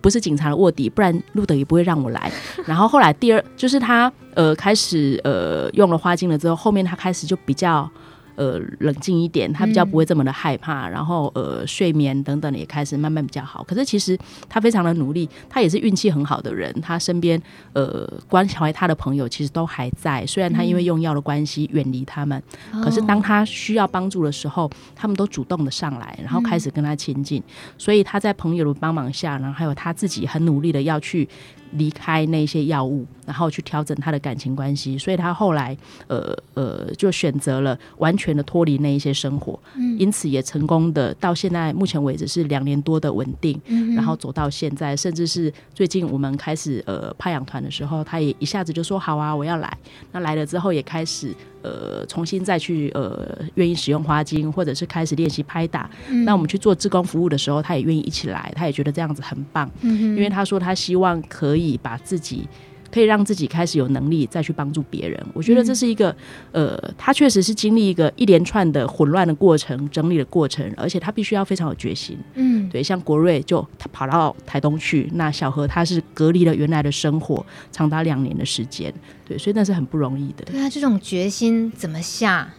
[0.01, 2.33] 不是警察的卧底，不然路德也不会让我来。
[2.67, 7.89] 然后后来第二就是他呃开始呃用了花精了之后，后面他开始就比较。
[8.35, 13.63] 呃，冷静一点，他比较不会这么的害怕，嗯、然后呃，睡眠等等也开始慢慢比较好。
[13.65, 14.19] 可是其实
[14.49, 16.73] 他非常的努力，他也是运气很好的人。
[16.81, 17.41] 他身边
[17.73, 22.43] 呃关怀他的朋友其实都还在，虽然他因为用药的关系远离他们，
[22.73, 27.41] 嗯、可是当他需要帮助的时候，他们都主动的上来，然后开始跟他亲近。
[27.41, 31.29] 嗯、所以他在朋友的帮忙下，然后还有他自己很努力的要去。
[31.73, 49.79] 离开那些药物，然后去调整他的感情关系，所以他后来呃呃就选择了完全的脱离那一些生活，嗯，因此也成功的到现在目前为止是两年多的稳定，嗯，然后走到现在，甚至是最近我们开始呃拍养团的时候，他也一下子就说好啊，我要来。
[50.13, 51.35] 那来了之后也开始。
[51.65, 55.89] 呃，重新再去呃，愿意使用花精，或者是开始练习拍打。
[56.09, 59.71] 嗯、那我们去做志工服务的时候，他也愿意一起来，他也觉得这样子很棒。
[59.83, 62.49] 嗯、因为他说他希望可以把自己。
[62.93, 66.15] 可以让自己开始有能力再去帮助别人，我觉得这是一个，
[66.53, 72.19] 呃，他确实是经历一个一连串的混乱的过程、整理的过程，而且他必须要非常有决心。
[72.35, 78.93] 嗯，对，像国瑞就他跑到台东去，那小何他是隔离了原来的生活长达两年的时间，
[79.27, 80.45] 对，所以那是很不容易的。
[80.45, 82.53] 对啊，这种决心怎么下？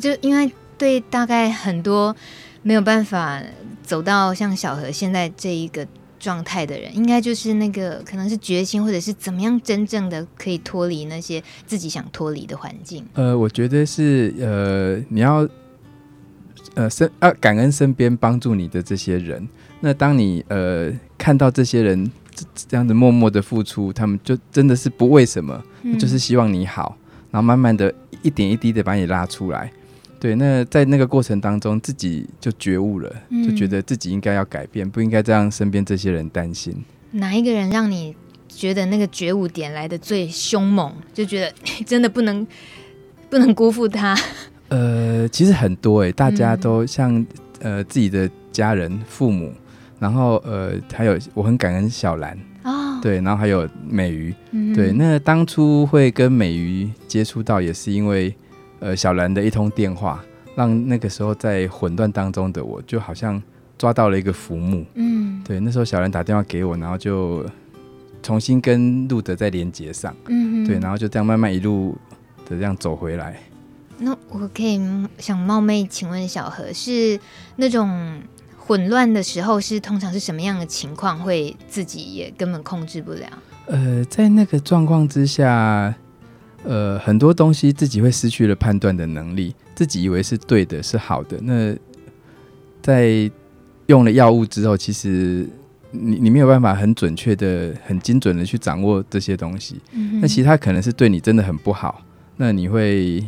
[0.00, 2.16] 就因为对大概很多
[2.62, 3.42] 没有办法
[3.82, 5.86] 走到像小何现在这一个。
[6.24, 13.04] 状态的人，应该就是那个可能是决心，或者是怎么样真正的可以脱离那些自己想脱离的环境。
[13.12, 15.46] 呃，我觉得是呃，你要
[16.74, 19.46] 呃身啊感恩身边帮助你的这些人。
[19.80, 26.96] 那当你呃看到这些人这这样子默默的付出，他们就真的是不为什么，嗯、就是希望你好，
[27.30, 29.70] 然后慢慢的一点一滴的把你拉出来。
[30.24, 36.74] 对，那在那个过程当中，自己就觉悟了，嗯、就觉得自己应该要改变，不应该再让身边这些人担心。
[37.10, 38.16] 哪一个人让你
[38.48, 40.90] 觉得那个觉悟点来的最凶猛？
[41.12, 41.52] 就觉得
[41.84, 42.46] 真的不能
[43.28, 44.18] 不能辜负他。
[44.68, 47.26] 呃，其实很多哎，大家都像、嗯、
[47.60, 49.52] 呃自己的家人、父母，
[49.98, 58.34] 然后呃还有我很感恩小兰哦，对，然后还有美瑜，嗯、对，那当初会跟美瑜接触到，也是因为。
[58.80, 63.42] 呃，小兰的一通电话，让那个时候在混乱当中的我，就好像
[63.78, 64.84] 抓到了一个浮木。
[64.94, 67.44] 嗯，对，那时候小兰打电话给我，然后就
[68.22, 71.96] 重新跟路德再连接上，嗯，对，然后就这样慢慢一路
[72.48, 73.38] 的这样走回来。
[73.98, 74.80] 那我可以
[75.18, 77.18] 想冒昧请问小何，是
[77.56, 78.20] 那种
[78.58, 83.26] 混乱的时候，是通常是什么样的情况，会自己也根本控制不了？
[83.66, 85.94] 呃，在那个状况之下，
[86.64, 91.38] 呃，很多东西自己会失去了判断的能力，自己以为是对的，是好的。
[91.42, 91.76] 那
[92.82, 93.30] 在
[93.86, 95.46] 用了药物之后，其实
[95.90, 99.80] 你你没有办法很准确的、很精准的去掌握这些东西。
[99.92, 102.02] 嗯、那其实它可能是对你真的很不好，
[102.36, 103.22] 那你会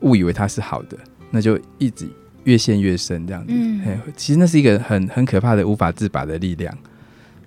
[0.00, 0.96] 误以为它是好的，
[1.30, 2.06] 那就一直
[2.44, 3.52] 越陷越深这样子。
[3.52, 6.76] 嗯，其实那是一个很很可怕的、无法自拔的力量。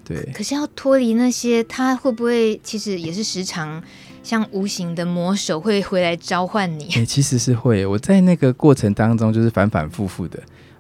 [0.03, 3.79] 对，可是要脱离那些，他会不会其实也是时常
[4.23, 6.85] 像无形的魔手会回来召唤你？
[6.85, 7.85] 哎、欸，其实是会。
[7.85, 10.39] 我在那个过程当中就是反反复复的，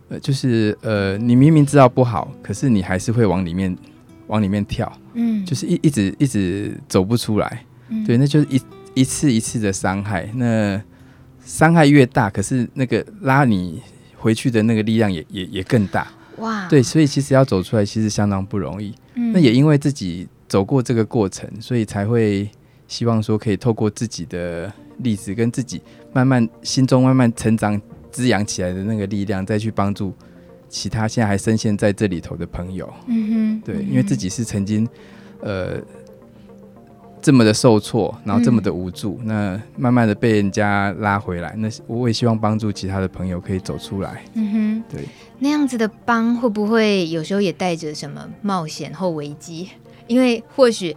[0.09, 3.75] 呃，就是呃，你明明知道不好，可是你还是会往里面
[4.27, 8.61] 往里面跳，嗯，就是一一直一直走不出来，嗯、对，那就是一
[8.93, 10.29] 一次一次的伤害。
[10.35, 10.81] 那
[11.43, 13.81] 伤害越大，可是那个拉你
[14.17, 16.07] 回去的那个力量也也也更大。
[16.37, 18.93] 哇，对，所以其实要走出来，其实相当不容易。
[19.15, 22.49] 嗯，那也因为自己走过这个过程，所以才会
[22.89, 30.13] 希望说，可以透过自己的例子，跟自己慢慢心中慢慢成长、滋养起来的那个力量，再去帮助
[30.67, 32.93] 其他现在还深陷在这里头的朋友。
[33.07, 34.85] 嗯哼，对，因为自己是曾经，
[35.39, 35.81] 呃。
[37.21, 41.53] 这么的受挫，然后这么的无助，嗯、那慢慢的被人家拉回来。
[41.57, 44.23] 那我也希望帮助其他的朋友可以走出来。
[44.35, 45.03] 嗯哼，对，
[45.37, 49.67] 那样子的帮会不会有时候也带着什么冒险或危机？
[50.07, 50.95] 因为或许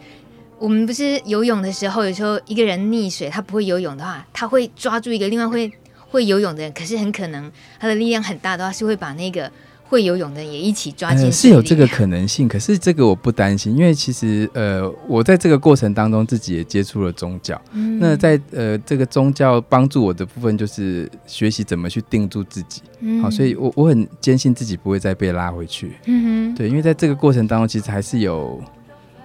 [0.63, 5.71] 我们不是游泳的时候，有时候一个人溺水，他不会游泳的话，他会抓住一个另外会
[6.09, 9.51] 会游泳的人，可是很可能他的力量很大的话，是会把那个。
[9.85, 12.49] 会游泳的也一起抓进、呃，是有这个可能性。
[12.49, 17.61] 可是这个我不担心，因为其实呃，我在这个过程当中自己也接触了宗教。
[17.73, 22.81] 嗯、那在呃这个宗教帮助我的部分，就是学习怎么去定住自己。
[23.01, 25.93] 嗯、好，所以我我很坚信自己不会再被拉回去。
[26.07, 28.59] 嗯哼，对，因为在这个过程当中，其实还是有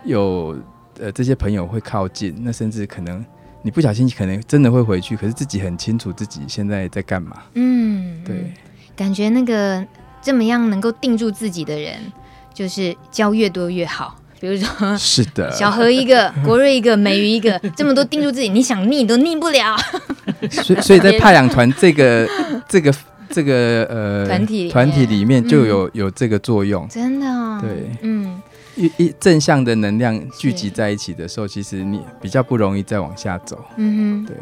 [0.03, 0.53] 有
[0.99, 3.23] 呃这些朋友会靠近，那甚至可能
[3.61, 7.37] 你不小心可能真的会回去，可是自己很清楚自己现在在干嘛。
[7.53, 8.51] 嗯，对，
[8.95, 9.85] 感觉那个。
[10.19, 11.95] 这么样能够定住自己的人，
[12.53, 14.13] 就是交越多越好。
[14.41, 19.77] 比如说，是的， 小何一个， 国瑞一个，美瑜一个，这么多定住自己，你想逆都逆不了。
[20.51, 22.27] 所以，所以在派养团这个
[22.67, 22.93] 这个
[23.29, 27.59] 这个呃团体团体里面就有、嗯、有这个作用，真的、哦。
[27.61, 28.16] 对，嗯，
[28.77, 33.61] 一一正向的能量聚集在一起的时候，其实你比较不容易再往下走。
[33.75, 34.37] 嗯哼，对。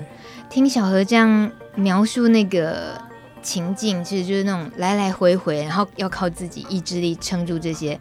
[0.50, 3.04] 听小何这样描述那个。
[3.46, 8.00] 情境其实就是那种来来回回，然后要靠自己意志力撑住这些。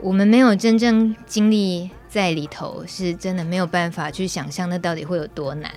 [0.00, 5.70] 我们没有真正经历在里头，是真的没有办法去想象那到底会有多难。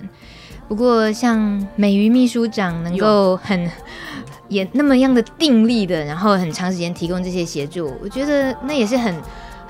[0.67, 3.69] 不过像美瑜秘书长能够很
[4.49, 9.13] 也那么样的定力的，然后很长时间提供这些协助，我觉得那也是很。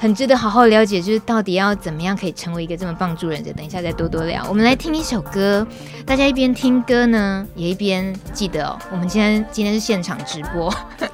[0.03, 3.53] 很值得好好了解，就是到底要怎么样可以成为一个这么棒助人者。
[3.53, 4.45] 等一下再多多聊。
[4.49, 5.65] 我们来听一首歌，
[6.05, 8.77] 大家一边听歌呢，也一边记得哦。
[8.91, 10.69] 我们今天今天是现场直播，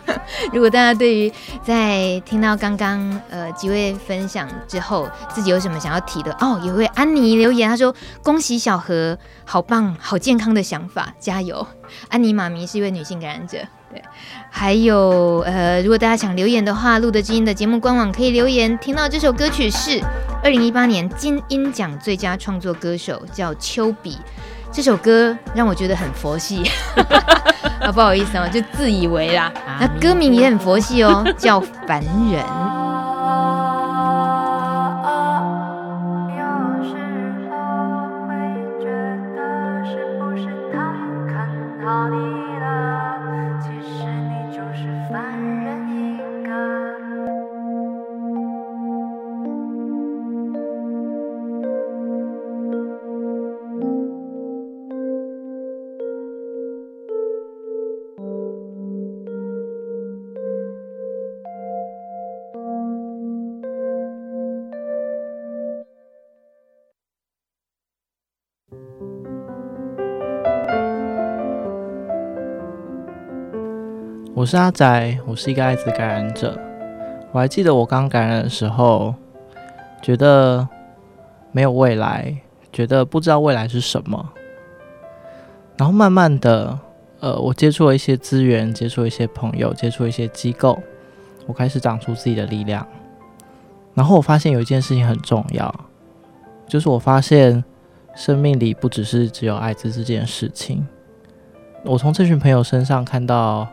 [0.52, 1.32] 如果大家对于
[1.63, 2.99] 在听到刚刚
[3.30, 11.67] 呃几位分享之后，自己有什么想要提的哦，有位安妮留言，她说恭喜小何，好棒，好健康的想法，加油。
[12.08, 13.60] 安妮妈咪是一位女性感染者。
[13.89, 14.02] 对，
[14.49, 18.78] 还有呃，如果大家想留言的话，露德知音的节目官网可以留言。
[18.78, 19.99] 听到这首歌曲是
[20.43, 24.17] 二零一八年金音奖最佳创作歌手，叫丘比。
[24.71, 26.62] 这首歌让我觉得很佛系，
[27.82, 29.52] 啊，不好意思啊，就自以为啦。
[29.80, 32.43] 那歌名也很佛系哦，叫《凡人》。
[74.39, 76.57] 我是阿仔，我是一个艾滋感染者。
[77.34, 79.14] 我还记得我刚感染的时候，
[80.01, 80.66] 觉得
[81.51, 82.34] 没有未来，
[82.72, 84.30] 觉得不知道未来是什么。
[85.76, 86.80] 然后慢慢的，
[87.20, 90.80] 呃，我接触了一些资源，接触了一些朋友，接触一些机构，
[91.45, 92.88] 我开始长出自己的力量。
[93.93, 95.76] 然后我发现有一件事情很重要，
[96.66, 97.61] 就是我发现
[98.16, 100.88] 生命里不只是只有艾滋这件事情。
[101.84, 103.68] 我从这群朋友身上看到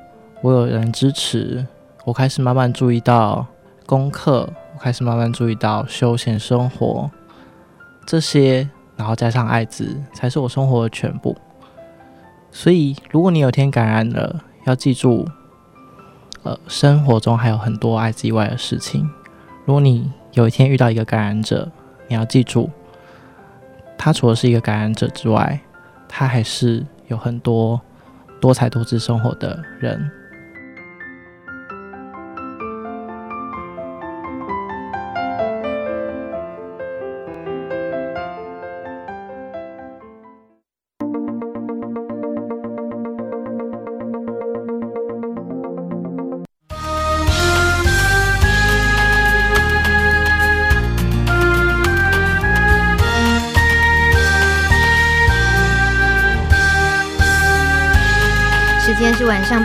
[0.46, 1.66] 我有人支持，
[2.04, 3.44] 我开始慢慢注意到
[3.84, 7.10] 功课，我开始慢慢注意到休闲生活
[8.06, 11.36] 这些，然后加上艾滋，才是我生活的全部。
[12.52, 15.26] 所以，如果你有天感染了，要记住，
[16.44, 19.10] 呃，生活中还有很多艾滋以外的事情。
[19.64, 21.68] 如果你有一天遇到一个感染者，
[22.06, 22.70] 你要记住，
[23.98, 25.58] 他除了是一个感染者之外，
[26.06, 27.80] 他还是有很多
[28.40, 30.08] 多彩多姿生活的人。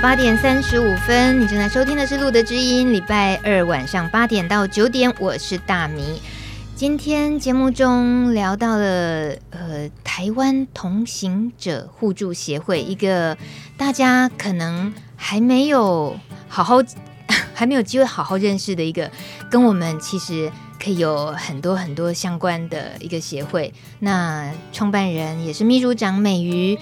[0.01, 6.19] 八点三十五分，你正在收听的是《路德之音》，礼拜二晚上八点到九点，我是大米。
[6.75, 13.37] 今天节目中聊到了呃，台湾同行者互助协会，一个
[13.77, 16.77] 大家可能还没有好好，
[17.53, 19.09] 还没有机会好好认识的一个，
[19.51, 20.51] 跟我们其实。
[20.81, 26.77] 可以有很多很多相关的一个协会，那创办人也是秘书长美瑜。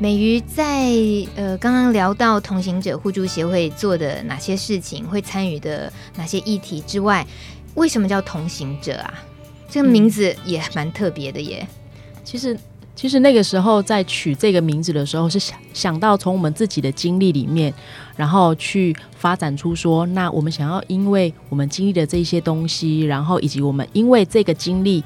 [0.00, 0.90] 美瑜在
[1.36, 7.24] 呃刚刚聊到同行者互助协会做的哪些事情，会参与的哪些议题之外，
[7.74, 9.22] 为什么叫同行者啊？
[9.68, 11.64] 这个名字也蛮特别的耶。
[12.24, 12.58] 其实。
[12.96, 17.74] 其实那个时候在取这个名字的时候，是想想到从我们自己的经历里面，
[18.16, 25.02] 然后去发展出说，那我们想要因为我们经历的这些东西，然后以及我们因为这个经历、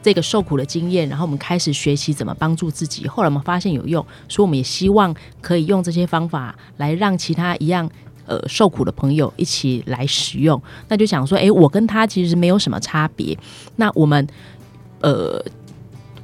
[0.00, 3.08] 这个受苦的经验，然后我们开始学习怎么帮助自己。
[3.08, 7.90] 后来我们发现有用，所以我们也希望可以用这些方法来让其他一样
[8.24, 10.62] 呃受苦的朋友一起来使用。
[10.86, 13.36] 那就想说，诶，我跟他其实没有什么差别。
[13.76, 14.26] 那我们
[15.00, 15.44] 呃。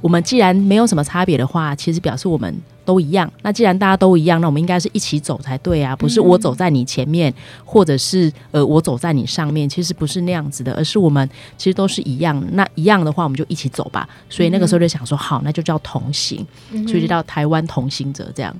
[0.01, 2.53] 我们既然没有什么差别的话，其实表示我们
[2.85, 3.31] 都一样。
[3.41, 7.33] 那既然大家都一样，那我们应该是一起走才对啊，不是我走在你前面，
[7.65, 12.41] 或者是呃我走在你上面，其实不是那样子的，而是我们其实都是一样。
[12.53, 14.07] 那一样的话，我们就一起走吧。
[14.29, 16.45] 所以那个时候就想说，好，那就叫同行，
[16.87, 18.55] 所以就叫台湾同行者这样。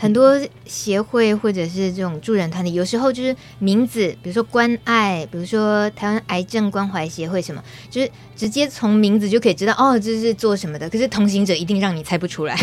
[0.00, 10.88] 很多协会或者是这种助人团体，有时候就是名字，比如说关爱，比如说台湾癌症关怀协会什么，就是直接从名字就可以知道哦，这是做什么的。
[10.88, 12.56] 可是同行者一定让你猜不出来。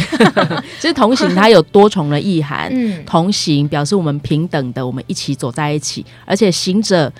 [0.79, 7.11] 其 实同行它有多重的 意涵，嗯，同行表示我们平等的，我们一起走在一起，而且行者。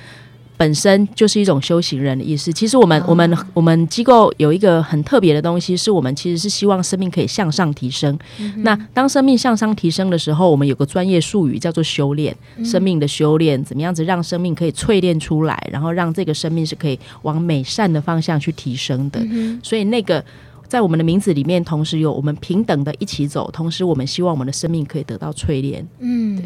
[0.58, 2.52] 本身就是一种修行人的意思。
[2.54, 8.18] 其实我们、我们、我们机构有一个很特别的东西，是我们其实是希望生命可以向上提升。
[8.40, 19.20] 嗯、那当生命向上提升的时候，我们有个专业术语叫做修炼，生命的修炼，怎么样子让生命可以淬炼出来，然后让这个生命是可以往美善的方向去提升的。
[19.24, 20.24] 嗯、所以那个
[20.68, 25.86] 在我们的名字里面，同时有我们平等的一起走，同时我们希望我们的生命可以得到淬炼。
[26.00, 26.42] 嗯，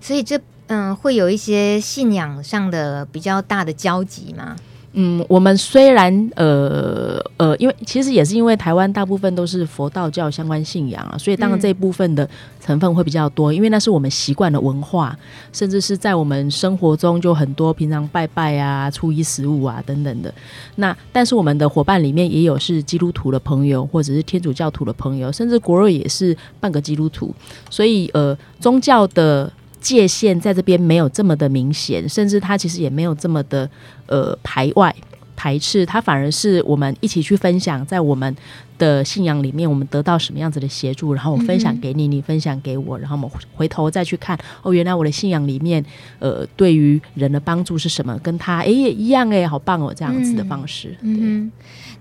[0.00, 0.40] 所以这。
[0.74, 4.56] 嗯，会有一些信仰上的比较大的交集吗？
[4.94, 12.26] 嗯，我们虽然呃呃，因为其实也是因为台湾大部分都是佛道教相关信仰啊，所以当然这一部分的
[12.58, 15.14] 成分会比较多，因为那是我们习惯的文化，
[15.52, 20.32] 甚至是在我们生活中就很多平常拜拜啊、初一十五啊等等的。
[20.76, 27.34] 那但是我们的伙伴里面也有是基督徒的朋友，或者是天主教徒的朋友，甚至国瑞也是半个基督徒，
[27.68, 29.52] 所以呃，宗教的。
[29.82, 33.68] 界限在这边没有这么的明显，甚至他其实也没有这么的
[34.06, 34.94] 呃排外
[35.36, 38.34] 排斥，他反而是我们一起去分享，在我们
[38.78, 45.84] 的信仰里面，我们得到什么样子的协助，然后我分享给你，你分享给我，然后我们回头再去看，哦，原来我的信仰里面，
[46.20, 51.18] 呃，对于人的帮助是什么，跟他哎也一样哎，好棒哦，这样子的方式，嗯。
[51.20, 51.52] 嗯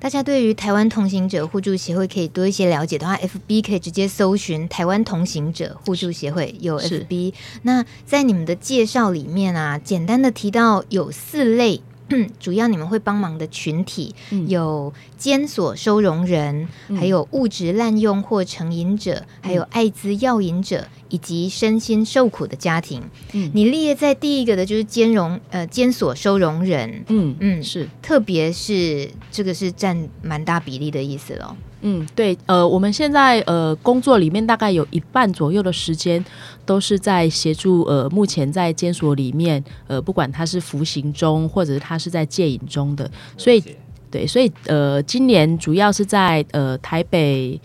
[0.02, 7.36] 大家对于台湾同行者互助协会可以多一些了解的话，FB 可以直接搜寻台湾同行者互助协会有 FB。
[7.62, 11.82] 那在你们的介绍里面啊，简单的提到有四类。
[12.39, 14.14] 主要你们会帮忙的群体
[14.47, 23.01] 有监所收容人，嗯、还有物质滥用或成瘾者，嗯、还有艾滋药瘾者，以及身心受苦的家庭。
[23.34, 27.03] 嗯，你列在第一个的就是监容呃监所收容人。
[27.07, 31.55] 嗯嗯，是，特别是这个是占蛮大比例的意思喽。
[31.82, 36.23] 嗯，对，呃，我们现在呃工作里面大概有一半左右的时间
[36.65, 43.63] 都是在协助呃目前在监所里面呃不管他是服刑中或者是他是在戒瘾中的，所以
[44.09, 47.59] 对，所以呃，今年主要是在呃台北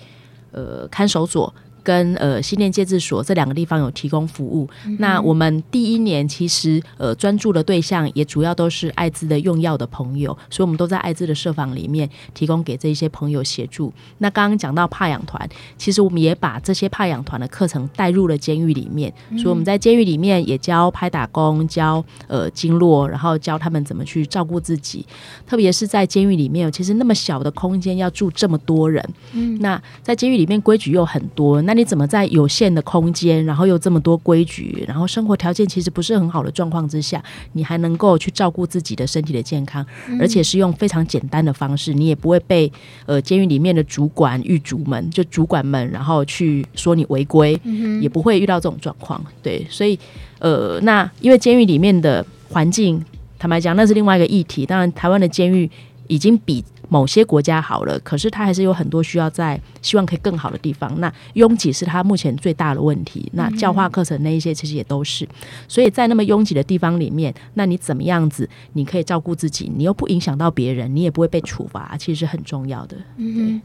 [0.52, 1.52] 呃看守所。
[1.86, 4.68] 跟呃心电介质所这两个地方有提供服务。
[4.84, 13.92] 嗯、那我们第一年其实呃专注的对象也主要都是艾滋的用药的朋友，所以我们都在艾滋的设防里面提供给这些朋友协助。
[14.18, 25.06] 那刚刚讲到怕痒团，其实我们也把这些怕痒团的课程带入了监狱里面，嗯、所以我们在监狱里面也教拍打工，教呃经络，然后教他们怎么去照顾自己。
[25.46, 37.22] 特别是在监狱里面，其实那么小的空间要住这么多人，嗯，那在监狱里面规矩又很多，那你怎么在有限的空间，然后又这么多规矩，然后生活条件其实不是很好的状况之下，
[37.52, 42.72] 你还能够去照顾自己的身体的健康，嗯、而且是用非常简单的方式，你也不会被
[43.04, 49.22] 呃监狱里面的主管、狱卒们就主管们，然后去说你违规，嗯、也不会遇到这种状况。
[49.42, 49.98] 对，所以
[50.38, 53.04] 呃，那因为监狱里面的环境，
[53.38, 54.64] 坦白讲，那是另外一个议题。
[54.64, 55.70] 当然，台湾的监狱
[56.08, 56.64] 已经比。
[56.88, 61.00] 某些国家好了，可是它还是有很多需要在希望可以更好的地方。
[61.00, 63.28] 那拥挤是它目前最大的问题。
[63.32, 65.28] 那教化课程那一些其实也都是。
[65.66, 72.96] 所以在那么拥挤的地方里面，那你怎么样子你可以照顾自己，你又不影响到别人，你也不会被处罚，其实是很重要的。
[73.16, 73.60] 嗯，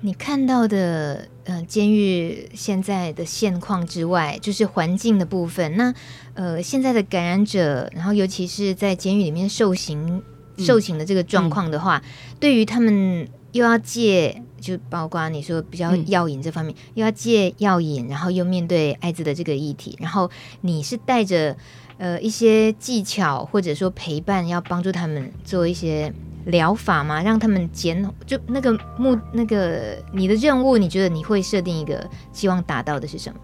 [0.00, 5.76] 你看到的呃监狱现在的现况之外，就是环境的部分。
[5.76, 5.94] 那
[6.34, 10.22] 呃现在的感染者，然后尤其是在监狱里面受刑。
[10.58, 20.30] 受刑的这个状况的话，嗯、对于他们又要戒，就包括你说比较药瘾这方面，嗯、又要戒药瘾，然后又面对艾滋的这个议题，然后
[20.60, 21.56] 你是带着
[21.98, 26.12] 呃一些技巧或者说陪伴，要帮助他们做一些
[26.46, 27.22] 疗法吗？
[27.22, 33.38] 让他们减就那个目那个你的任务，你觉得你会设定一个希望达到的是什么？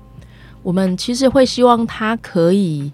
[0.62, 2.92] 我们其实会希望他可以。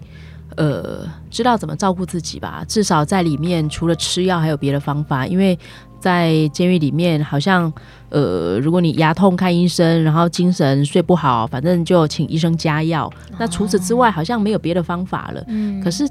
[0.57, 5.25] 呃，知道怎么照顾自己吧，至少在里面除了吃药，还有别的方法。
[5.25, 5.57] 因为
[5.99, 7.71] 在监狱里面，好像
[8.09, 13.05] 呃，如果你牙痛看医生，然后精神睡不好，反正就请医生加药。
[13.05, 15.43] 哦、那除此之外，好像没有别的方法了。
[15.47, 16.07] 嗯，可是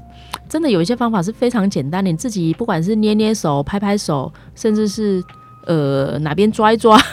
[0.49, 5.23] 真的有一些方法是非常简单的，你自己不管是捏捏手、拍拍手，甚至是
[5.67, 6.99] 呃哪边抓一抓。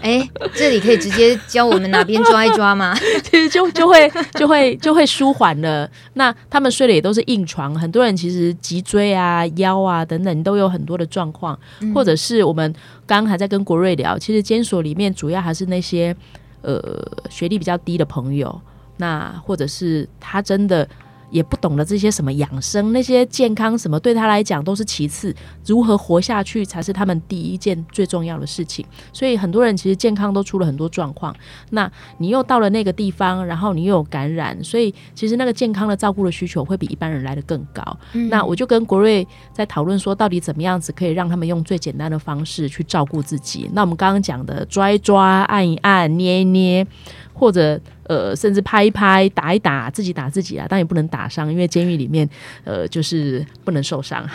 [0.00, 2.94] 哎，这里可以直接教我们哪边抓一抓吗？
[3.22, 5.90] 其 实就就会就会就会舒缓了。
[6.12, 12.70] 那他们睡的也都是硬床，很多人其实脊椎啊、腰啊等等都有很多的状况，嗯、或者是我们
[13.06, 16.14] 刚刚还在跟国瑞聊，其实监所里面主要还是那些
[16.60, 16.82] 呃
[17.30, 18.60] 学历比较低的朋友，
[18.98, 20.86] 那或者是他真的。
[21.30, 25.34] 也不懂得这些什么养生，那些健康什么，对他来讲都是其次，
[25.66, 28.84] 如何活下去才是他们第一件最重要的事情。
[29.12, 31.34] 所以很多人其实健康都出了很多状况。
[31.70, 37.82] 那你又到了那个地方，然后你又有感染，所以其实那个健康的照顾的需求会比一般人来的更高。
[38.12, 43.68] 嗯、那我就跟国瑞在讨论说，到底怎么样子可以让他们用最简单的方式去照顾自己。
[43.72, 46.86] 那我们刚刚讲的抓一抓、按一按、捏一捏。
[47.34, 52.26] 或者呃，甚至拍一拍、打一打，自己打自己啊，但也不能打伤，因为监狱里面
[52.64, 54.26] 呃，就是不能受伤。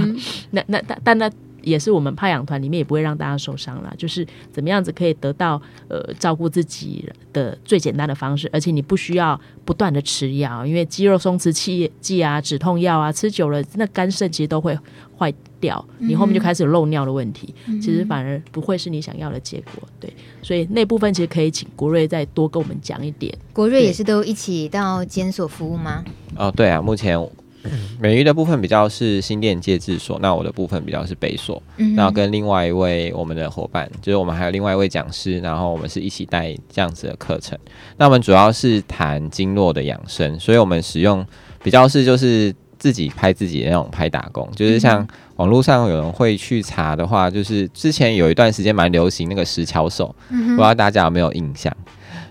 [0.50, 1.30] 那那但但那
[1.68, 14.76] 也是我们派养团里面也不会让大家受伤啦，就是怎么样子可以得到呃照顾自己的最简单的方式，而且你不需要不断的吃药，因为肌肉松弛剂剂啊、止痛药啊，吃久了那肝肾其实都会
[15.18, 19.88] 坏掉，你后面就开始有漏尿的问题，嗯、其实反而不会是你想要的结果。
[20.00, 20.12] 对，
[20.42, 23.36] 所以那部分其实可以请国瑞再多跟我们讲一点。
[23.52, 26.04] 国瑞也是都一起到监所服务吗？
[26.36, 27.20] 哦，对啊，目前
[28.00, 37.58] 美瑜的部分比较是心电介质所，那我的部分比较是北所，然后、嗯、哼跟另外一位我们的伙伴，就是我们还有另外一位讲师，然后我们是一起带这样子的课程。
[37.96, 41.26] 那我们主要是谈经络的养生，所以我们使用
[41.62, 42.54] 比较是就是。
[42.78, 45.04] 自己拍自己的那种拍打工，就是像
[45.34, 51.76] 网络上有人会去查的话，就是之前有一段时间蛮流行那个石桥手，嗯、不知道大家有没有印象？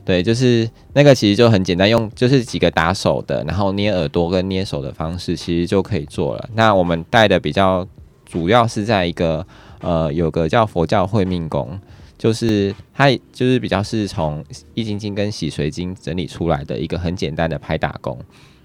[0.08, 6.50] 对，就是那个其实就很简单，用就是几个打手的，然后捏耳朵跟捏手的方式，其实就可以做了。
[6.54, 7.86] 那我们带的比较
[8.26, 9.46] 主要是在一个
[9.82, 11.78] 呃，有个叫佛教会命功，
[12.18, 14.42] 就是它就是比较是从
[14.76, 18.18] 易筋经跟洗髓经整理出来的一个很简单的拍打功。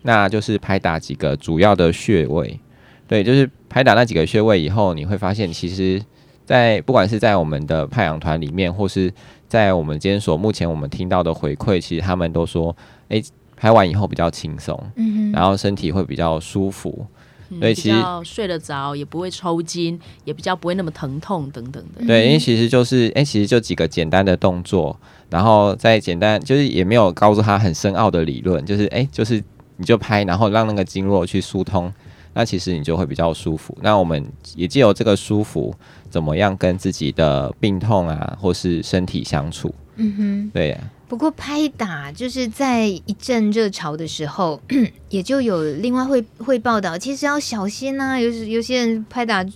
[0.03, 2.61] 那就是拍打几个主要的穴位，
[3.09, 6.01] 对，就是拍打那几个穴位以后，你会发现，其实，
[6.47, 9.13] 在不管是在我们的怕痒团里面，或是
[9.53, 12.75] 在我们今天所，目前我们听到的回馈，其实他们都说，
[13.09, 13.23] 诶，
[13.55, 14.83] 拍完以后比较轻松，
[15.31, 17.07] 然后身体会比较舒服，
[17.51, 22.03] 嗯、所以其实睡得着，也不会抽筋，也比较不会那么疼痛等等的。
[22.07, 24.99] 对，因为其实就是，诶，其实就几个简单的动作，
[25.29, 29.45] 然后再简单，就是也没有告诉他很深奥的理论，就是，诶，就是。
[29.79, 31.93] 你就拍，然后让那个经络去疏通，
[32.35, 33.77] 那其实你就会比较舒服。
[33.83, 34.25] 那我们
[34.55, 35.75] 也借由这个舒服，
[36.11, 39.75] 怎么样跟自己的病痛啊，或是身体相处？
[39.97, 40.79] 嗯哼，对。
[41.09, 44.59] 不过拍打就是在一阵热潮的时候，
[45.11, 48.19] 也就有另外会会报道，其实要小心呐、啊。
[48.19, 49.51] 有有些人拍打就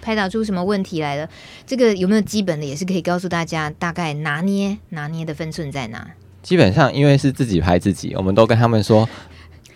[0.00, 1.28] 拍打出什么问题来了，
[1.66, 6.08] 这个有没有基本的也是可以告诉大家，大概拿捏拿捏的分寸在哪？
[6.42, 9.06] 基本上因为是自己拍自己，我们都跟他们说，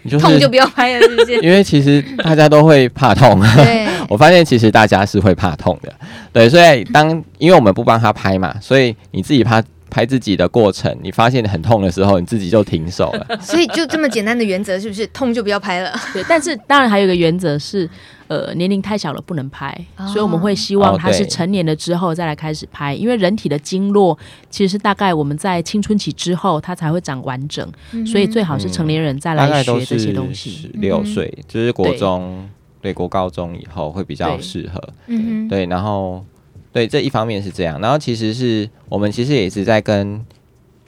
[0.04, 1.34] 就是、痛就不要拍了，是不是？
[1.42, 3.40] 因为其实大家都会怕痛。
[3.56, 5.92] 对， 我发现其实大家是会怕痛的。
[6.32, 9.62] 对，所以当因为我们不帮他拍嘛，所以你自己拍。
[9.90, 13.38] 拍自己的过程，你发现很痛的时候，你自己就停手了。
[13.40, 15.90] 所以就这么简单的原则，是不是痛就不要拍了？
[16.12, 17.88] 对，但是当然还有一个原则是，
[18.28, 24.16] 呃，年龄太小了不能拍，哦、所以我们会希望他是成年了之后再来开始拍，哦、因为人体的经络
[24.48, 30.50] 其实是大概我们在青春期之后它才会长完整，嗯、所以最好是成年人再来学这些东西。
[30.50, 32.48] 十六岁就是国中，
[32.80, 34.88] 对，对国高中以后会比较适合。
[35.08, 36.24] 嗯对，然后。
[36.70, 40.22] 对，这一方面是这样，然后其实是我们其实也一直在跟，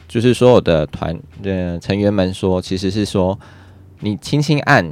[0.07, 3.37] 就是所有的团的成员们说，其实是说
[4.01, 4.87] 你轻轻按，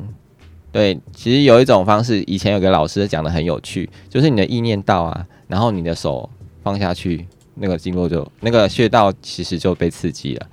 [0.71, 6.29] 对，其实有一种方式，以前有个老师讲的很有趣，就是你的意念到啊，然后你的手
[6.63, 10.47] 放下去，那个经络就那个穴道其实就被刺激了。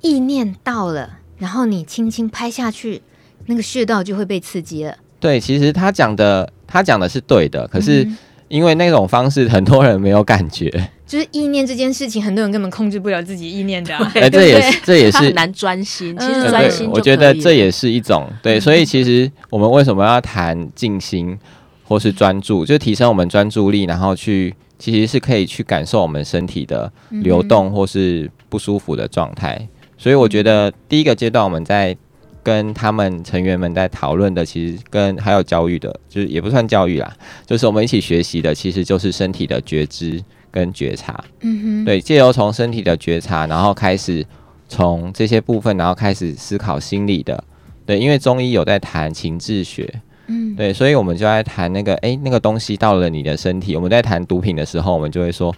[0.00, 3.02] 意念到了，然后你轻轻拍下去，
[3.46, 4.96] 那个穴道就会被刺激了。
[5.20, 8.04] 对，其实他讲的他讲的是对的，可是。
[8.04, 10.72] 嗯因为那种方式，很多人没有感觉。
[11.08, 14.12] 就是意念这件事情，很多人根本控制不了自己意念的、啊。
[14.14, 16.16] 哎，这也是，这也是很难专心。
[16.18, 18.60] 其实专心、嗯，我觉得这也是一种对。
[18.60, 21.36] 所以其实我们为什么要谈静心
[21.82, 29.66] 或是专注，就提升我们专注力，然后去其实是可以去感受我们身体的流动或是不舒服的状态。
[29.96, 31.96] 所以我觉得第一个阶段我们在。
[32.40, 37.12] 跟他们成员们在讨论的，其实跟还有教育的，就是也不算教育啦，
[37.44, 41.22] 就是我们一起学习的，其实就是身体的觉知跟觉察。
[41.40, 44.24] 嗯哼，对，借由从身体的觉察，然后开始
[44.68, 47.42] 从这些部分，然后开始思考心理的。
[47.86, 49.92] 对，因为中医有在谈情志学，
[50.26, 53.74] 嗯，对，所以我们就在谈那个，哎、欸，那个东西到了你的身体。
[53.76, 55.54] 我们在谈毒品的时候，我们就会说，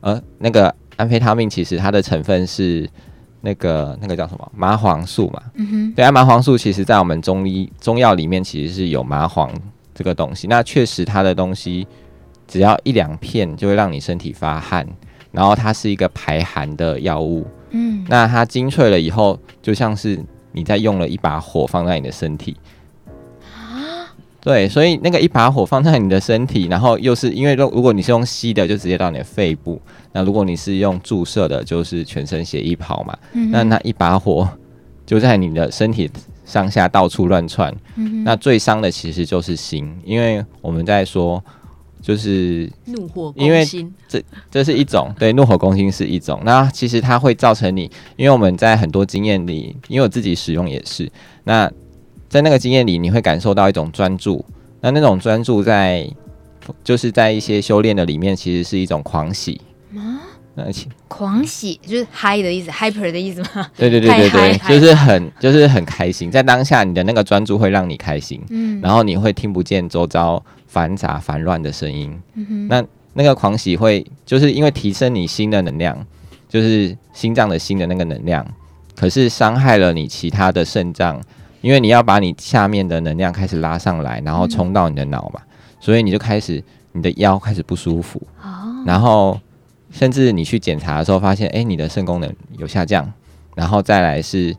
[0.00, 2.88] 呃，那个安非他命其实它的成分是。
[3.46, 5.42] 那个那个叫什么麻黄素嘛？
[5.56, 9.52] 嗯哼，对啊，麻黄素其实在我们中医中药里面其实是有麻黄
[9.94, 10.46] 这个东西。
[10.48, 11.86] 那确实它的东西
[12.46, 14.86] 只要一两片就会让你身体发汗，
[15.32, 17.46] 然后它是一个排寒的药物。
[17.70, 20.18] 嗯，那它精粹了以后，就像是
[20.52, 22.56] 你在用了一把火放在你的身体。
[24.40, 29.80] 对，所以那个一把火放在你的身体，然后又是因为如如果你是用吸的，就直接到你的肺部；
[30.12, 33.16] 那如果你是用注射的，就是全身血液跑嘛。
[33.32, 34.46] 嗯、那那一把火
[35.06, 36.10] 就在你的身体
[36.44, 37.74] 上下到处乱窜。
[37.96, 41.42] 嗯、那最伤的其实就是心，因为我们在说
[42.04, 46.38] 就是怒火攻心，这这是一种对怒火攻心是一种。
[46.44, 51.10] 那其实它会造成你，因为我们在很多经验里，因为我自己使用也是
[51.44, 51.72] 那。
[52.26, 54.44] 在那个经验里，你会感受到一种专注。
[54.80, 56.04] 那那种专注在，
[56.82, 59.60] 就是在一些修炼的里面，其实是一种狂喜
[59.94, 60.18] 啊。
[60.56, 63.70] 而且狂喜就是嗨的意思，hyper 的意思吗？
[63.76, 66.28] 对对对对对，就是很就是很开心。
[66.28, 68.42] 在当下，你的那个专注会让你开心。
[68.50, 68.80] 嗯。
[68.80, 70.42] 然后你会听不见周遭
[70.74, 72.20] 繁杂烦乱的声音。
[72.34, 72.66] 嗯。
[72.68, 75.96] 那那个狂喜会，就是因为提升你心的能量，
[76.48, 78.44] 就是心脏的心的那个能量，
[78.96, 81.22] 可是伤害了你其他的肾脏。
[81.60, 85.50] 因为你要把你下面的能量开始拉上来，然后冲到你的脑嘛，嗯、
[85.80, 86.62] 所以你就开始
[86.92, 89.40] 你的腰开始不舒服，哦、然后
[89.90, 93.10] 甚至你去检查的时候发现，哎，你的肾功能有下降，
[93.54, 94.54] 然后再来是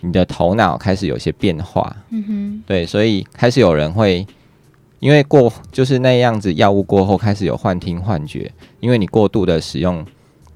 [0.00, 4.26] 你的头脑开始有些变化，嗯哼，对，所以开始有人会
[5.00, 10.04] 因为过就是那样子药物过后开始有幻听幻觉，因为你过度的使用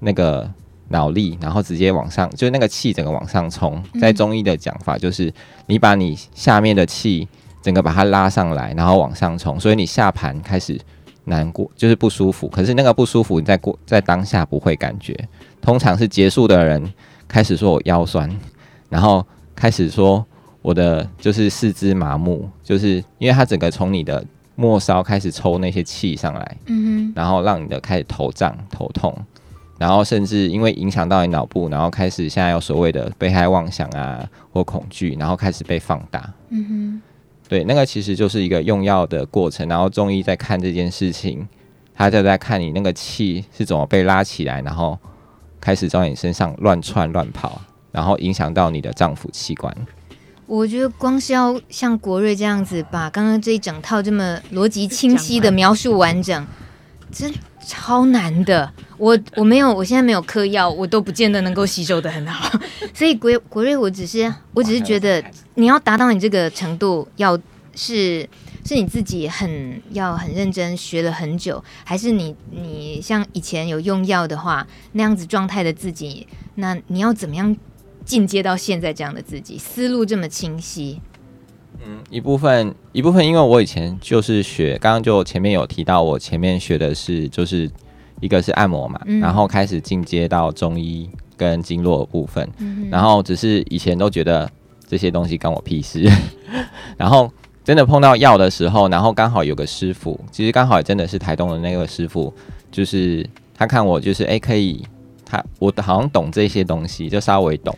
[0.00, 0.50] 那个。
[0.88, 3.82] 脑力，然后直接往上，就是那个气整个往上冲。
[3.98, 5.32] 在中医的讲法，就是
[5.64, 7.26] 你把你下面的气
[7.62, 10.78] 整个把它拉上来，然后往上冲，所以你下盘开始
[11.24, 12.46] 难过，就是不舒服。
[12.48, 15.18] 可是那个不舒服，你在过在当下不会感觉。
[15.62, 16.92] 通常是结束的人
[17.26, 18.30] 开始说我腰酸，
[18.90, 19.26] 然后
[19.56, 20.22] 开始说
[20.62, 29.14] 我的就是四肢麻木，就是因为它整个从你的末梢开始抽那些气上来，嗯哼，然后让你的开始头胀头痛。
[29.78, 36.32] 然后甚至因为影响到你脑部，然后开始现在有所谓的被害妄想啊或恐惧，然后开始被放大。
[36.50, 37.02] 嗯哼，
[37.48, 39.68] 对，那个其实就是一个用药的过程。
[39.68, 41.44] 然后中医在看这件事情，
[41.96, 44.96] 他就在看你那个气是怎么被拉起来，然后
[45.60, 47.60] 开始在你身上乱窜乱跑，
[47.90, 49.74] 然后影响到你的脏腑器官。
[50.52, 56.46] 我觉得光是要像国瑞这样子把刚刚这一整套这么逻辑清晰的描述完整，
[57.10, 57.32] 真
[57.66, 58.70] 超难的。
[58.98, 62.60] 我我没有，我现在没有嗑药，我都不见得能够吸收得很好。
[62.92, 65.24] 所以国国瑞，我只是我只是觉得
[65.54, 67.34] 你要达到你这个程度，要
[67.74, 68.28] 是
[68.66, 77.56] 是你自己很要很认真学了很久，还是你你像以前有用药的话那样子状态的自己，那你要怎么样？
[78.04, 81.00] 进阶到现在这样的自己，思路这么清晰。
[81.84, 87.68] 嗯，一部分一部分，因为我以前就是学，刚刚就前面有提到，我前面学的是就是
[88.20, 94.48] 一个是按摩嘛，嗯、然后开始进阶到中医跟经络的部分，嗯、然后只是以前都觉得
[94.86, 96.08] 这些东西关我屁事，
[96.96, 97.28] 然后
[97.64, 102.32] 真的碰到药的时候，然后刚好有个师傅，其实刚好也真的是台东的那个师傅，
[102.70, 104.84] 就是他看我就是哎、欸、可以。
[105.32, 107.74] 他我好像懂这些东西，就稍微懂。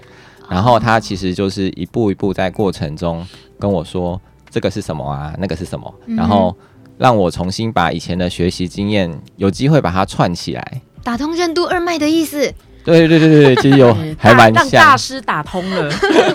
[0.51, 3.25] 然后他其实就是一步一步在过程中
[3.59, 6.55] 跟我说这个是什么啊，那个是什么，然后
[6.99, 12.53] 让我重新把以前的学习经验有机会把它串起来，打通任督二脉的意思。
[12.85, 14.65] 对对对对对，其实有 还蛮像。
[14.65, 15.91] 让大师打通了，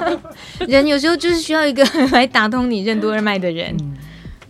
[0.68, 3.76] 人有时候就是需要一个 来打通你任督二脉的人。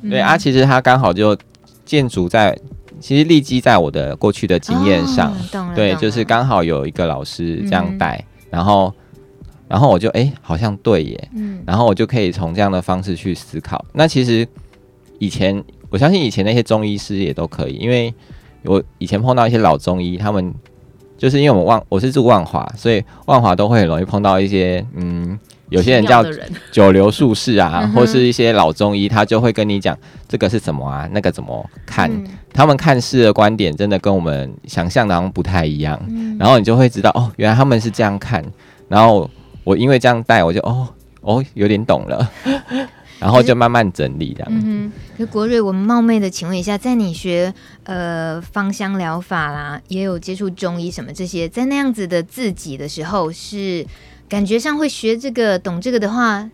[0.04, 1.36] 嗯、对啊，其实他刚好就
[1.84, 2.56] 建筑在。
[3.00, 8.94] 其实立基在我的过去的经验上，哦、对，就是刚好有一个老师这样带，嗯、然后，
[9.68, 13.84] 然后我就哎、欸，好像对耶，嗯，然后我就可以从这样的方式去思考。
[13.94, 14.48] 那其实
[15.18, 18.14] 以前我相信以前那些中医师也都可以，因为
[18.64, 20.54] 我以前碰到一些老中医，他们
[21.20, 25.38] 就是因为我们万我是住万华，所以万华都会很容易碰到一些嗯。
[25.70, 26.26] 有些人叫
[26.72, 29.96] 九流术士啊，或是一些老中医，他就会跟你讲
[30.28, 32.12] 这个是什么啊，那个怎么看？
[32.12, 36.02] 嗯、他们看事的观点真的跟我们想象的好像不太一样。
[36.08, 38.44] 嗯、然后你就会知道哦，原来他们是这样看。
[38.88, 39.30] 然后
[39.64, 40.88] 我因为这样带，我就哦
[41.22, 42.28] 哦有点懂了。
[43.20, 44.50] 然后就慢慢整理这样。
[44.52, 47.54] 嗯哼，国瑞，我们冒昧的请问一下，在你学
[47.84, 53.86] 呃芳香疗法啦，也有接触中医什么这些，在那样子的自己的时候是。
[54.30, 56.48] 感觉上会学这个、懂这个的话，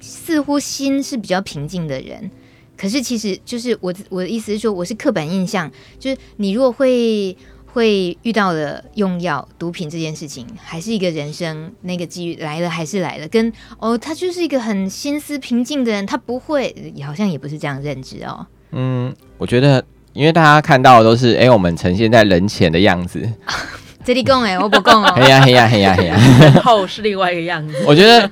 [0.00, 2.30] 似乎心是比较平静的人。
[2.74, 7.36] 可是其实就是我我的意思是说，我是刻板印象，就是你如果会
[7.72, 16.74] 会遇到了用药、毒品这件事情，还是一个人生那个机遇来了还是来了，跟哦他就是一个很心思平静的人，他不会，
[17.06, 18.46] 好像也不是这样认知哦。
[18.72, 23.26] 嗯，我觉得因为大家看到的都是哎，我们呈现在人前的样子。
[24.04, 25.12] 这里讲哎，我不讲哦。
[25.14, 26.16] 嘿呀嘿呀嘿呀嘿呀，
[26.64, 27.74] 后是另外一个样子。
[27.86, 28.30] 我觉得，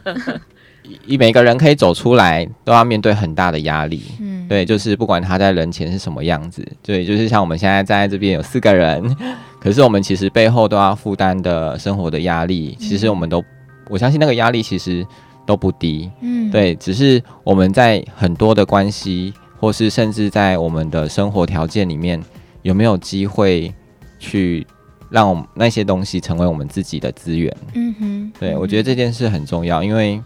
[1.06, 4.02] 以每个人可以走出来，都要面对很大的压力。
[4.20, 9.16] 嗯，对，就是不管他在人前是什么样子，对，就是像我们现在站在这边有四个人，
[9.60, 13.44] 可是我们其实背后都要负担的生活的压力，其实我们都，
[13.88, 15.06] 我相信那个压力其实
[15.44, 16.10] 都不低。
[16.20, 22.22] 嗯，对，只是我们在很多的关系，或是甚至在我们的生活条件里面，
[22.62, 23.72] 有没有机会
[24.18, 24.66] 去。
[25.08, 27.56] 让我们那些东西成为我们自己的资源。
[27.74, 30.20] 嗯哼，对，我觉得这件事很重要，因为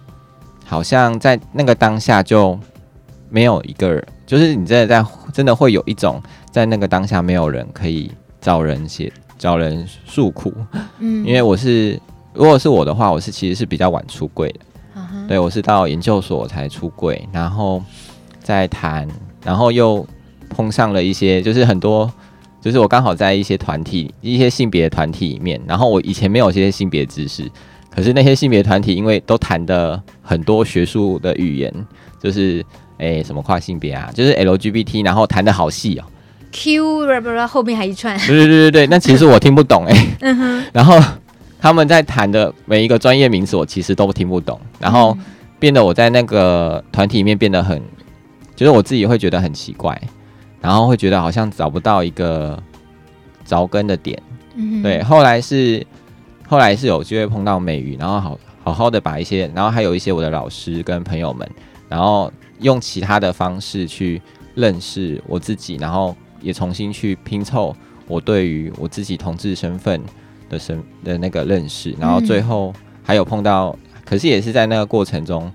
[0.71, 2.57] 好像在那个当下就
[3.29, 8.09] 没有一个人，就是你真的在真的会有一种在那个当下没有人可以
[8.41, 10.55] 找人写找人诉苦。
[11.01, 12.01] 嗯，因为我是
[12.33, 14.61] 如果是我的话，我是其实是比较晚出柜的。
[14.95, 17.83] 嗯，对，我是到研究所才出柜，然后
[18.39, 19.09] 再谈，
[19.45, 20.07] 然后又
[20.49, 22.09] 碰上了一些就是很多。
[22.61, 27.51] 就是我刚好在一些团体、一些性别团体里面，然后我以前没有这些性别知识，
[27.91, 31.73] 可是那些性别团体因为都谈的很多学术的语言，
[32.23, 32.65] 就是
[32.99, 36.05] 诶、欸、什么跨性别啊，就是 LGBT，然后谈的好细哦。
[36.53, 37.07] Q
[37.47, 38.19] 后面还一串。
[38.19, 40.09] 对对对对对，那其实我听不懂哎、欸。
[40.23, 40.65] 嗯哼。
[40.73, 41.01] 然后
[41.61, 45.17] 他们在谈的每一个专业名词，我其实都听不懂，然后
[45.59, 47.81] 变得我在那个团体里面变得很，
[48.57, 50.01] 就是我自己会觉得很奇怪。
[50.61, 52.63] 然后会觉得好像找不到一个
[53.47, 54.23] 着根的点，
[54.57, 55.03] 嗯、对。
[55.03, 55.87] 后来是
[56.51, 61.49] 后来是有机会碰到美瑜，然后好好好的把一些，然后还有一些我的老师跟朋友们，
[61.89, 62.29] 然后
[62.59, 64.21] 用其他的方式去
[64.57, 67.73] 认识我自己，然后也重新去拼凑
[68.09, 70.03] 我对于我自己同志身份
[70.49, 72.75] 的身的那个认识，然后最后
[73.05, 75.49] 还有碰到，嗯、可是也是在那个过程中，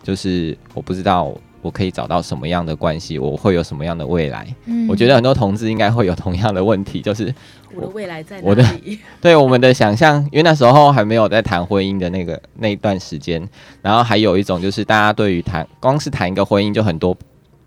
[0.00, 1.34] 就是我不知道。
[1.62, 3.18] 我可以找到什么样的关系？
[3.18, 4.46] 我会有什么样的未来？
[4.66, 7.34] 嗯，我觉得很多同志应该会有同样的问题，就是
[7.76, 8.48] 我，的未来在哪里？
[8.48, 8.64] 我的
[9.20, 13.46] 对我们的想象，因为那时候还没有在谈婚姻的那个那一段时间，
[13.82, 17.16] 然后还有一种就是大家对于谈光是谈一个婚姻就很多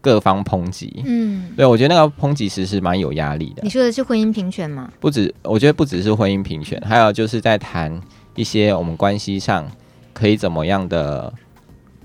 [0.01, 3.61] 各方抨击，嗯，对我觉得那个抨击其实是蛮有压力的。
[3.63, 4.91] 你说的是婚姻平权吗？
[4.99, 8.01] 不止，我觉得不只是婚姻平权，还有就是在谈
[8.35, 9.65] 一些我们关系上
[10.13, 11.33] 可以怎么样的。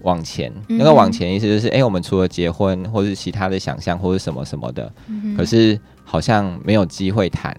[0.03, 7.57] 往前，嗯、那个往前意思就是，哎、欸，我们除了结婚或是其他的想象或者什么什么的，嗯、可是好像没有机会谈。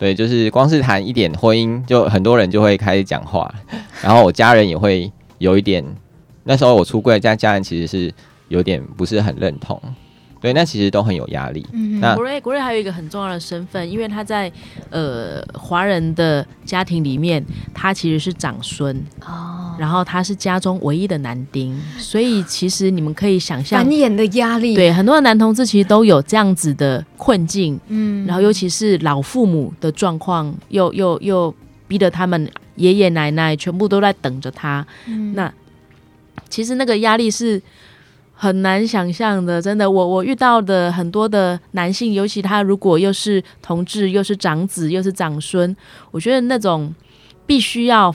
[0.00, 3.54] 对，就是光是谈一点婚姻，就很多人就会开始讲话，
[4.02, 5.84] 然后我家人也会有一点。
[6.44, 8.10] 那时候我出柜，家家人其实是
[8.48, 9.78] 有点不是很认同。
[10.40, 11.66] 对，那其实都很有压力。
[11.72, 14.50] 嗯，那国瑞国瑞还有一个很重要的身份，因为他在
[14.88, 24.74] 呃华人的家庭里面，他其实是长孙哦，然后他是家中唯一的男丁，所以其实你们可以想象繁衍的压力。
[24.74, 27.78] 对，很多的男同志其实都有这样子的困境。
[27.88, 31.54] 嗯，然后尤其是老父母的状况，又又又
[31.86, 34.86] 逼得他们爷爷奶奶全部都在等着他。
[35.06, 35.52] 嗯，那
[36.48, 37.60] 其实那个压力是。
[38.42, 45.76] 很难想象的，真的，我我遇到的很多的男性，尤其他如果又是同志，又是长子，又是长孙，
[46.10, 46.94] 我觉得那种
[47.44, 48.14] 必须要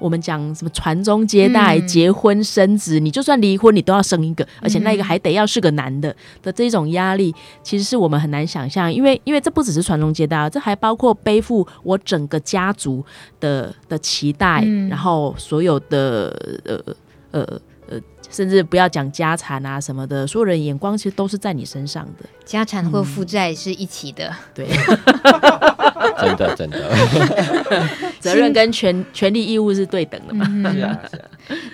[0.00, 7.32] 我们讲什么传宗接代、嗯、结婚生子，你就算离婚，你都要生一个，而且那个还得要是个男的的这种压力，
[7.62, 13.04] 其实是我们很难想象，因为因为这不只是传宗接代，这还包括背负我整个家族
[13.38, 16.94] 的的期待，嗯、然后所有的呃
[17.30, 17.60] 呃。
[18.30, 24.66] 甚至不要讲家产啊什么的，所有人眼光其实都是在你身上的，家产或负债是一起的，嗯、 对，
[26.18, 26.90] 真的真的，
[28.20, 30.46] 责任跟权权利义务是对等的嘛？
[30.48, 31.28] 嗯、是啊是啊，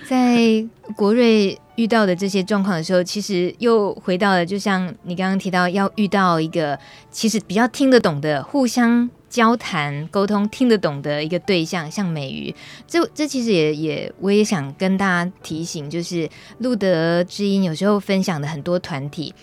[0.07, 6.77] 在国瑞遇到的这些状况的时候，其实又回到了，就像你刚刚提到，要遇到一个
[7.11, 9.09] 其实比较听得懂的，互相。
[9.33, 12.53] 交谈沟通听得懂的一个对象，像美鱼，
[12.87, 16.29] 这这其实也也我也想跟大家提醒，就是
[16.59, 19.33] 路德之音有时候分享的很多团体。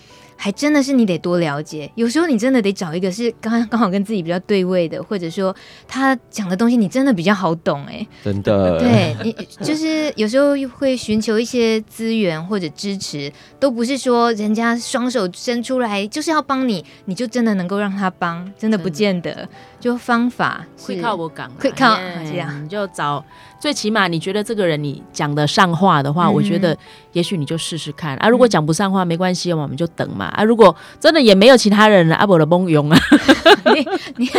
[0.43, 5.55] 还真的是你得多了解，有时候你真的得找一个是刚刚好跟自己比较对位的，或者说
[5.87, 9.31] 他讲的东西你真的比较好懂哎，真的，对 你
[9.63, 19.47] 就是有时候会寻求一些资源或者支持，都不是说人家双手伸出来就是要帮你，你就真的能够让他帮，真的不见得。
[19.81, 23.23] 就方法会靠我讲，会靠这样，你就找。
[23.59, 26.75] 最起码你觉得这个人你讲得上话的话，嗯、我觉得
[27.11, 28.27] 也许你就试试看啊。
[28.27, 30.43] 如果讲不上话，没关系，我们就等嘛啊。
[30.43, 32.97] 如果真的也没有其他人了，阿伯的蒙勇啊。
[33.75, 34.29] 你你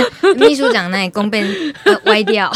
[0.40, 1.44] 秘书长那里公被
[2.06, 2.50] 歪掉，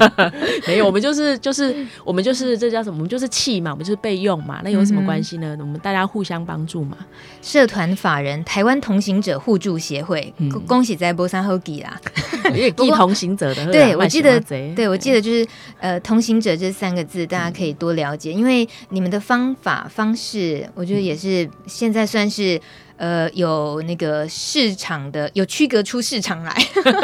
[0.66, 2.96] 没有，我们就是就是我们就是这叫什么？
[2.96, 4.60] 我们就是气嘛，我们就是备用嘛。
[4.64, 5.54] 那有什么关系呢？
[5.56, 6.96] 嗯、我们大家互相帮助嘛。
[7.42, 12.00] 社团法人台湾同行者互助协会，嗯、恭喜在波山后记啦。
[12.54, 14.40] 一同行者的，对我记得，
[14.74, 15.46] 对我记得就是
[15.78, 15.98] 呃。
[16.00, 22.58] 同行者这三个字，大家可以多了解，因为你们的方法方式，我觉得也是现在算是
[22.96, 26.54] 呃有那个市场的，有区隔出市场来，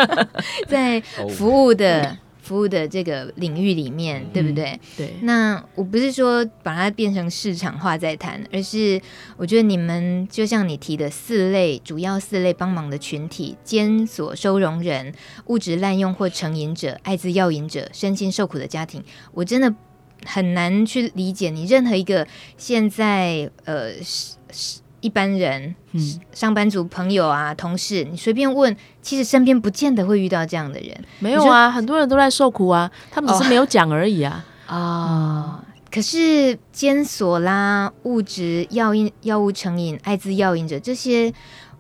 [0.69, 1.01] 在
[1.37, 2.17] 服务的。
[2.45, 4.73] 服务的这个领域里面，对不对？
[4.73, 5.15] 嗯、对。
[5.23, 9.01] 那我不是说把它变成市场化再谈，而是
[9.39, 15.15] 我觉得你们就像你提的四类主要四类帮忙的群体：监所收容人、
[15.47, 19.03] 物质滥用或成瘾者、艾滋药瘾者、身心受苦的家庭。
[19.33, 19.75] 我真的
[20.27, 22.29] 很难去理解你任何一个
[22.59, 24.84] 现在呃是是。
[25.05, 26.01] 一般人，嗯，
[26.33, 30.99] 上班族朋友啊，同事，你随便问，其实身边不见得会遇到这样的人。
[31.19, 34.43] 没有啊，很多人都在受苦啊，他们只是没有讲而已啊。
[34.65, 41.31] 啊、哦，嗯、可是监所啦，物质药瘾、药物成瘾、艾滋药瘾者这些。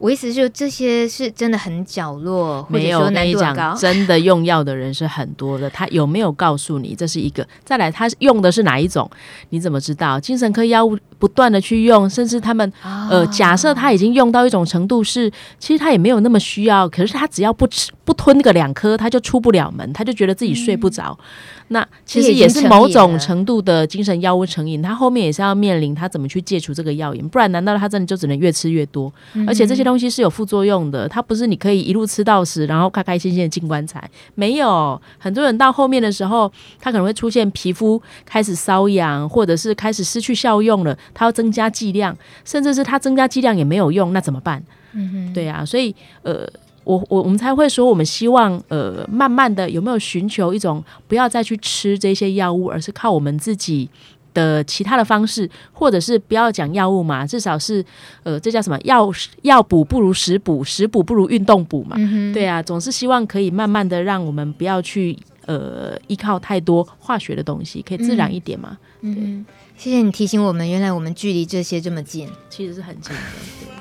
[0.05, 3.74] 我意思是，这些是真的很角落，没有难度高。
[3.74, 7.48] 真的用药的人是很多的，他有没有告诉你这是一个？
[7.64, 9.11] 再来，他用的是哪一种？
[9.48, 10.20] 你怎么知道？
[10.20, 21.18] 精神科药物不断的去用，甚至他们、哦、呃，假设他已经用到一种程度是，其实他也没有那么需要，可是他只要不吃不吞个两颗，他就出不了门，他就觉得自己睡不着。
[21.18, 21.24] 嗯
[21.68, 29.11] 那其实也是某种程度的精神药物成瘾，他后面也是要面临他怎么去戒除这个药瘾，不然难道他真的就只能越吃越多？
[29.32, 34.09] 嗯、而且这些东西是有副作用的，它不是你可以一路吃到死，然后开开心心的进棺材。
[34.34, 44.62] 没有，很多人到后面的时候，他可能会出现皮肤开始瘙痒，或者是开始失去效用了，他要增加剂量，甚至是他增加剂量也没有用，那怎么办？
[44.92, 46.49] 嗯哼，对啊，所以呃。
[46.84, 53.88] 我我我们才会说，我们希望呃，慢慢的有没有寻求一种不要再去吃这些药物，而是靠我们自己
[54.35, 57.82] 的其他的方式，或者是不要讲药物嘛，至少是
[58.24, 58.78] 呃，这叫什么？
[58.82, 59.11] 药
[59.43, 61.97] 药补不如食补，食补不如运动补嘛。
[61.99, 65.16] 嗯、对啊，总是希望可以慢慢的让我们不要去
[65.47, 68.76] 呃依靠太多化学的东西，可以自然一点嘛。
[69.01, 73.20] 嗯，对嗯，谢谢你提醒我们，原来我们距离这些这么近，其实是很近的。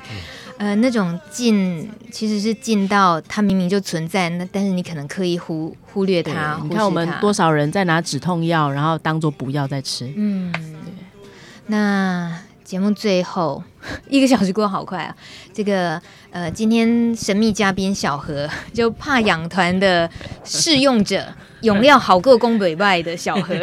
[0.08, 0.16] 对
[0.64, 6.58] 呃，那种近其实是近到它明明就存在，那但是你可能刻意忽忽略它。
[6.64, 10.10] 你看我们多少人在拿止痛药，然后当做补药在吃。
[10.16, 10.94] 嗯，对。
[11.68, 12.34] 那
[12.74, 13.62] 节目最后
[14.10, 15.16] 一个小时过好快啊！
[15.54, 16.02] 这个
[16.32, 20.10] 呃，今天神秘嘉宾小何 就怕养团的
[20.44, 21.24] 试用者。
[21.62, 23.54] 用料好过宫北拜的小何，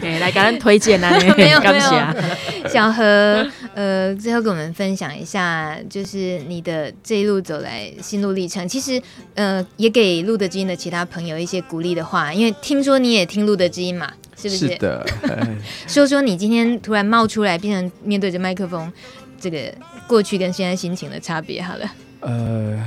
[0.00, 1.10] 来赶紧推荐啊！
[1.36, 8.66] 没有没有，小何，呃，最后跟我们分享一下，就是你的这一路走来心路历程。
[8.66, 9.02] 其实，
[9.34, 14.10] 呃，也给路德知音的其他朋友一些鼓励的话，因为听说你也听路德知音嘛，
[14.40, 14.68] 是不是？
[14.68, 15.06] 是的。
[15.86, 18.90] 说说你今天突然冒出来，变成面对着麦克风，
[19.38, 19.72] 这个
[20.06, 21.90] 过去跟现在心情的差别，好了。
[22.20, 22.82] 呃，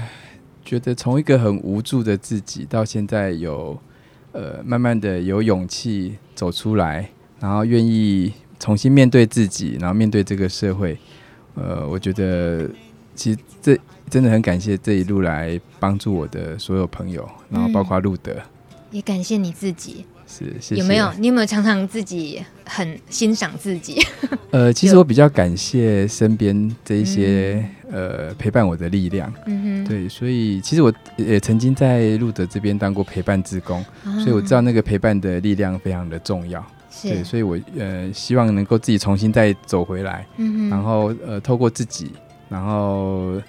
[0.65, 3.79] 觉得从一个很无助的自己，到现在有。
[4.35, 7.07] 呃，慢慢的有勇气走出来，
[7.39, 10.97] 然后愿意重新面对自己，然后面对这个社会。
[11.53, 12.67] 呃，我觉得
[13.13, 13.77] 其实这
[14.09, 18.41] 真的很感谢这一路来帮助我的所有朋友，然后包括路德，嗯，
[18.89, 20.03] 也感谢你自己。
[20.35, 20.81] 是，谢谢。
[20.81, 21.11] 有没有？
[21.19, 24.01] 你有没有常常自己很欣赏自己？
[24.49, 29.31] 呃， 其实我比较感谢身边这一些、嗯、呃陪伴我的力量。
[29.45, 36.65] 嗯哼，对，所以其实我也曾经在路德这边当过陪伴职工、啊，所以我知道那个陪伴的力量非常的重要。
[36.89, 40.25] 是，对，所以我呃希望能够自己重新再走回来。
[40.69, 42.11] 然后呃透过自己，
[42.49, 43.39] 然后。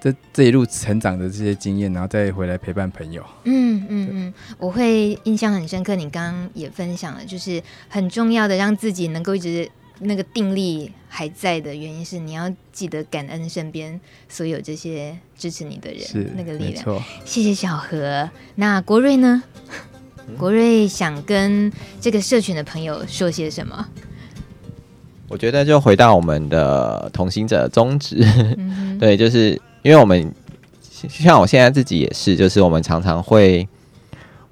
[0.00, 3.22] 这这一路成长的这些经验，然后再回来陪伴朋友。
[3.44, 5.94] 嗯嗯嗯，我会印象很深刻。
[5.94, 17.02] 你刚刚也分享了，就是很重要的，让自己能够一直那个定力还在的原因是，你要记得感恩身边所有这些支持你的人，是那个力量。
[17.26, 18.30] 谢谢小何。
[18.54, 19.42] 那国瑞呢？
[20.38, 21.70] 国瑞想跟
[22.00, 23.86] 这个社群的朋友说些什么？
[25.28, 28.24] 我觉得就回到我们的同行者宗旨，
[28.56, 29.60] 嗯、 对，就是。
[29.82, 30.32] 因为我们
[30.82, 33.66] 像我现在自己也是，就是我们常常会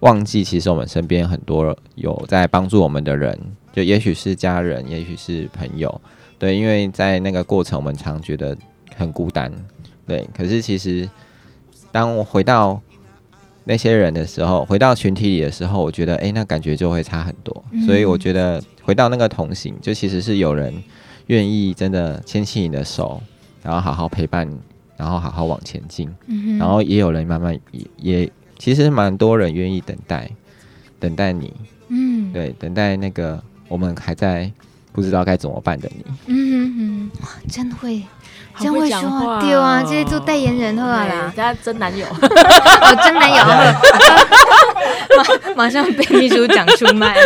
[0.00, 3.38] 忘记，其实我们身边很多有在帮助我们的人，
[3.72, 6.00] 就也许是家人，也许是朋友，
[6.38, 8.56] 对，因为在那个过程，我们常觉得
[8.96, 9.52] 很孤单，
[10.06, 10.26] 对。
[10.34, 11.08] 可是其实，
[11.92, 12.80] 当我回到
[13.64, 17.64] 那些人的时候，回到群体里的时候，我觉得，诶，那感觉就会差很多。
[17.84, 20.72] 所以我觉得回到那个同行，就其实是有人
[21.26, 23.20] 愿意真的牵起你的手，
[23.62, 24.56] 然后好好陪伴你。
[24.98, 30.28] 然后好好往前进，嗯，然后也有人慢慢也也其实蛮多人愿意等待，
[30.98, 31.54] 等待你，
[31.86, 34.50] 嗯，对，等待那个我们还在
[34.92, 38.02] 不知道该怎么办的你，嗯哼哼，哇，真会，
[38.58, 43.36] 真会说话，对啊，这些做代言人好啦，大家真男友， 哦，真男友，
[45.16, 47.16] 马马上被秘书长出卖，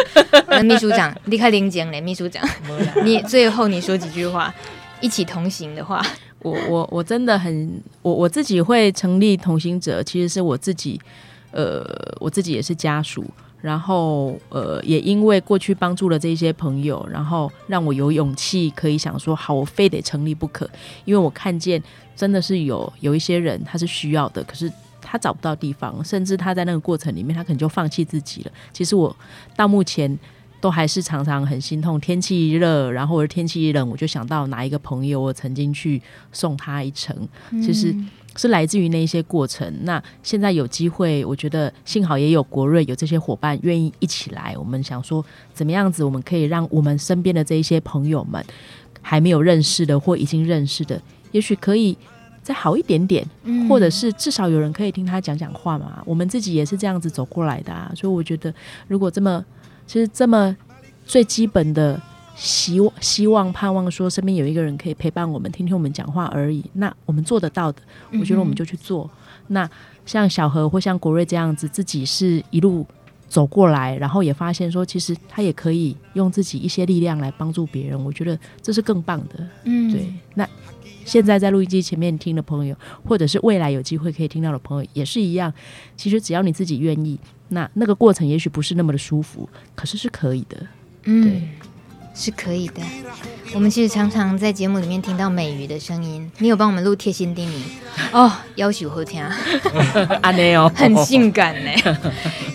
[0.46, 2.46] 那秘书长离开领奖嘞，秘书长，
[3.02, 4.52] 你最后你说几句话，
[5.00, 6.04] 一起同行的话。
[6.42, 11.00] 我我我真的很我我自己会成立同行者，其实是我自己，
[11.52, 11.84] 呃，
[12.18, 13.24] 我自己也是家属，
[13.60, 20.68] 然后呃，也因为过去帮助了这些朋友，然后让我有勇气可以想说，好，我非得成立不可，
[21.04, 21.82] 因为我看见
[22.16, 24.70] 真的是有有一些人他是需要的，可是
[25.00, 28.52] 他找不到地方，甚至他在那个过程里面，他可能就放弃自己了。
[28.72, 29.14] 其实我
[29.56, 30.18] 到目前。
[30.62, 31.98] 都还是常常很心痛。
[32.00, 36.00] 天气一热，然后或者天气一冷，我就想到哪一个朋友，我曾经去
[36.30, 37.92] 送他一程，其实
[38.36, 39.68] 是来自于那些过程。
[39.82, 44.54] 那现在有机会，我觉得幸好也有国瑞有这些伙伴愿意一起来。
[44.56, 48.40] 我们想说，怎么样子我们可以让我们身边的这一些朋友们
[49.00, 51.02] 还没有认识的或已经认识的，
[51.32, 51.98] 也许可以
[52.40, 53.26] 再好一点点，
[53.68, 56.00] 或者是至少有人可以听他讲讲话嘛。
[56.06, 58.54] 我们自己也是这样子走过来的啊，所以我觉得
[58.86, 59.44] 如果这么。
[59.86, 60.56] 其实这么
[61.04, 62.00] 最基本的
[62.34, 66.64] 希望、希望、盼望，说身边有一个人可以陪伴我们，听听我们讲话而已。
[66.74, 67.82] 那我们做得到的，
[68.18, 69.04] 我觉得我们就去做。
[69.04, 69.70] 嗯、那
[70.06, 72.86] 像小何或像国瑞这样子，自己是一路
[73.28, 78.02] 走过来，然后也发现说，其实他也可以用自己一些力量来帮助别人。
[78.02, 79.46] 我觉得这是更棒的。
[79.64, 80.12] 嗯，对。
[80.34, 80.48] 那
[81.04, 85.52] 现在在录音机前面听的朋友，或者是未来有机会可以听到的朋友，也是一样。
[85.96, 87.18] 其实只要你自己愿意。
[87.48, 90.66] 那那个过程也许不是那么的舒服，可是是可以的，
[91.04, 91.42] 嗯，对，
[92.14, 92.82] 是可以的。
[93.54, 97.52] 我们其实常常在节目里面听到美鱼的声音，你有帮我们录贴心叮咛
[98.12, 99.22] 哦，要求好听，
[100.22, 101.70] 阿内哦，很性感呢。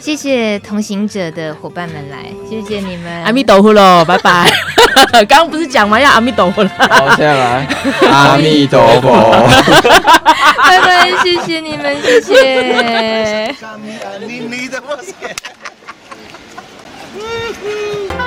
[0.02, 4.52] 谢谢同行者的伙伴们来，谢谢你们，阿弥陀佛喽，拜拜。
[5.14, 6.70] 刚刚不是讲完要阿弥陀佛了？
[6.90, 7.68] 好，现在来，
[8.10, 9.48] 阿弥陀佛，
[10.66, 13.56] 拜拜，谢谢你们，谢谢。